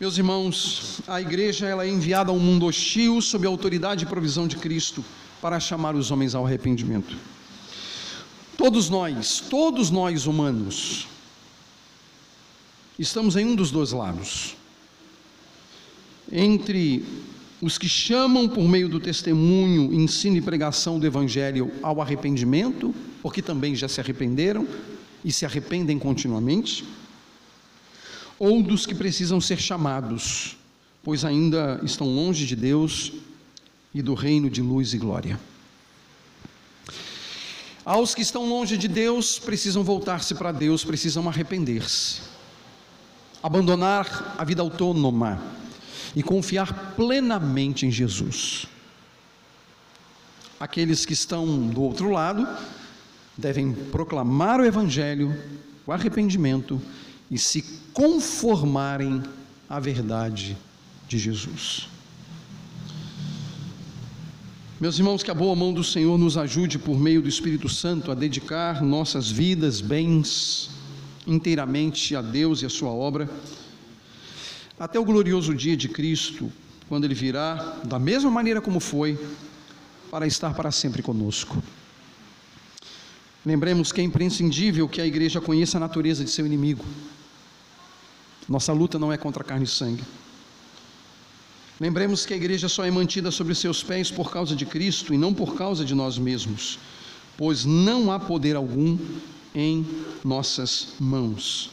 Meus 0.00 0.16
irmãos, 0.16 1.00
a 1.06 1.20
igreja 1.20 1.66
ela 1.66 1.84
é 1.84 1.88
enviada 1.88 2.30
a 2.30 2.34
um 2.34 2.38
mundo 2.38 2.64
hostil 2.66 3.20
sob 3.20 3.46
a 3.46 3.50
autoridade 3.50 4.04
e 4.04 4.08
provisão 4.08 4.48
de 4.48 4.56
Cristo 4.56 5.04
para 5.42 5.60
chamar 5.60 5.94
os 5.94 6.10
homens 6.10 6.34
ao 6.34 6.46
arrependimento. 6.46 7.16
Todos 8.56 8.88
nós, 8.88 9.40
todos 9.50 9.90
nós 9.90 10.26
humanos, 10.26 11.06
estamos 13.02 13.34
em 13.36 13.46
um 13.46 13.54
dos 13.56 13.70
dois 13.70 13.92
lados. 13.92 14.56
Entre 16.30 17.04
os 17.60 17.78
que 17.78 17.88
chamam 17.88 18.48
por 18.48 18.68
meio 18.68 18.88
do 18.88 19.00
testemunho, 19.00 19.92
ensino 19.92 20.36
e 20.36 20.42
pregação 20.42 20.98
do 20.98 21.06
Evangelho 21.06 21.72
ao 21.82 22.00
arrependimento, 22.00 22.94
porque 23.22 23.42
também 23.42 23.74
já 23.74 23.88
se 23.88 24.00
arrependeram 24.00 24.68
e 25.24 25.32
se 25.32 25.44
arrependem 25.44 25.98
continuamente, 25.98 26.84
ou 28.38 28.62
dos 28.62 28.86
que 28.86 28.94
precisam 28.94 29.40
ser 29.40 29.58
chamados, 29.58 30.56
pois 31.02 31.24
ainda 31.24 31.80
estão 31.82 32.06
longe 32.06 32.46
de 32.46 32.56
Deus 32.56 33.12
e 33.94 34.00
do 34.00 34.14
reino 34.14 34.48
de 34.48 34.62
luz 34.62 34.94
e 34.94 34.98
glória. 34.98 35.40
Aos 37.84 38.14
que 38.14 38.22
estão 38.22 38.48
longe 38.48 38.76
de 38.76 38.88
Deus, 38.88 39.38
precisam 39.38 39.82
voltar-se 39.82 40.34
para 40.34 40.52
Deus, 40.52 40.84
precisam 40.84 41.28
arrepender-se, 41.28 42.20
abandonar 43.42 44.34
a 44.36 44.44
vida 44.44 44.62
autônoma 44.62 45.40
e 46.14 46.22
confiar 46.22 46.94
plenamente 46.94 47.86
em 47.86 47.90
Jesus. 47.90 48.66
Aqueles 50.58 51.06
que 51.06 51.12
estão 51.12 51.68
do 51.68 51.82
outro 51.82 52.10
lado 52.10 52.46
devem 53.36 53.72
proclamar 53.72 54.60
o 54.60 54.64
Evangelho, 54.64 55.34
o 55.86 55.92
arrependimento 55.92 56.80
e 57.30 57.38
se 57.38 57.62
conformarem 57.92 59.22
à 59.68 59.80
verdade 59.80 60.56
de 61.08 61.18
Jesus. 61.18 61.88
Meus 64.80 64.98
irmãos, 64.98 65.22
que 65.22 65.30
a 65.30 65.34
boa 65.34 65.54
mão 65.54 65.74
do 65.74 65.84
Senhor 65.84 66.16
nos 66.18 66.38
ajude 66.38 66.78
por 66.78 66.98
meio 66.98 67.20
do 67.20 67.28
Espírito 67.28 67.68
Santo 67.68 68.10
a 68.10 68.14
dedicar 68.14 68.82
nossas 68.82 69.30
vidas, 69.30 69.80
bens, 69.80 70.70
inteiramente 71.26 72.14
a 72.16 72.22
Deus 72.22 72.62
e 72.62 72.66
a 72.66 72.70
Sua 72.70 72.90
obra 72.90 73.28
até 74.78 74.98
o 74.98 75.04
glorioso 75.04 75.54
dia 75.54 75.76
de 75.76 75.90
Cristo, 75.90 76.50
quando 76.88 77.04
Ele 77.04 77.14
virá, 77.14 77.54
da 77.84 77.98
mesma 77.98 78.30
maneira 78.30 78.62
como 78.62 78.80
foi, 78.80 79.18
para 80.10 80.26
estar 80.26 80.54
para 80.54 80.70
sempre 80.70 81.02
conosco. 81.02 81.62
Lembremos 83.44 83.92
que 83.92 84.00
é 84.00 84.04
imprescindível 84.04 84.88
que 84.88 85.00
a 85.00 85.06
igreja 85.06 85.40
conheça 85.40 85.76
a 85.76 85.80
natureza 85.80 86.24
de 86.24 86.30
seu 86.30 86.46
inimigo. 86.46 86.84
Nossa 88.48 88.72
luta 88.72 88.98
não 88.98 89.12
é 89.12 89.18
contra 89.18 89.44
carne 89.44 89.64
e 89.64 89.68
sangue. 89.68 90.02
Lembremos 91.78 92.26
que 92.26 92.34
a 92.34 92.36
igreja 92.36 92.68
só 92.68 92.84
é 92.84 92.90
mantida 92.90 93.30
sobre 93.30 93.54
seus 93.54 93.82
pés 93.82 94.10
por 94.10 94.30
causa 94.30 94.56
de 94.56 94.66
Cristo 94.66 95.14
e 95.14 95.18
não 95.18 95.32
por 95.32 95.54
causa 95.54 95.84
de 95.84 95.94
nós 95.94 96.18
mesmos, 96.18 96.78
pois 97.36 97.64
não 97.64 98.10
há 98.10 98.18
poder 98.18 98.56
algum 98.56 98.98
em 99.54 99.86
nossas 100.24 100.94
mãos. 100.98 101.70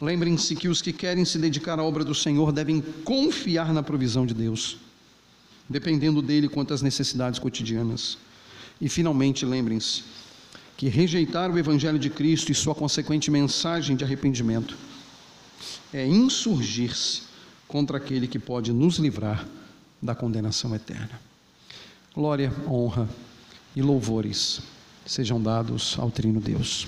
Lembrem-se 0.00 0.56
que 0.56 0.68
os 0.68 0.80
que 0.80 0.92
querem 0.92 1.24
se 1.24 1.38
dedicar 1.38 1.78
à 1.78 1.84
obra 1.84 2.04
do 2.04 2.14
Senhor 2.14 2.52
devem 2.52 2.80
confiar 3.04 3.72
na 3.72 3.82
provisão 3.82 4.24
de 4.24 4.32
Deus, 4.32 4.78
dependendo 5.68 6.22
dele 6.22 6.48
quanto 6.48 6.72
às 6.72 6.80
necessidades 6.80 7.38
cotidianas. 7.38 8.16
E 8.80 8.88
finalmente, 8.88 9.44
lembrem-se 9.44 10.02
que 10.76 10.88
rejeitar 10.88 11.50
o 11.50 11.58
Evangelho 11.58 11.98
de 11.98 12.08
Cristo 12.08 12.50
e 12.50 12.54
sua 12.54 12.74
consequente 12.74 13.30
mensagem 13.30 13.94
de 13.94 14.02
arrependimento 14.02 14.74
é 15.92 16.06
insurgir-se 16.06 17.22
contra 17.68 17.98
aquele 17.98 18.26
que 18.26 18.38
pode 18.38 18.72
nos 18.72 18.96
livrar 18.96 19.46
da 20.00 20.14
condenação 20.14 20.74
eterna. 20.74 21.20
Glória, 22.14 22.50
honra 22.66 23.06
e 23.76 23.82
louvores 23.82 24.62
sejam 25.04 25.40
dados 25.40 25.96
ao 25.98 26.10
Trino 26.10 26.40
Deus. 26.40 26.86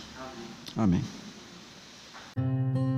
Amém. 0.77 1.03
Amém. 2.37 2.92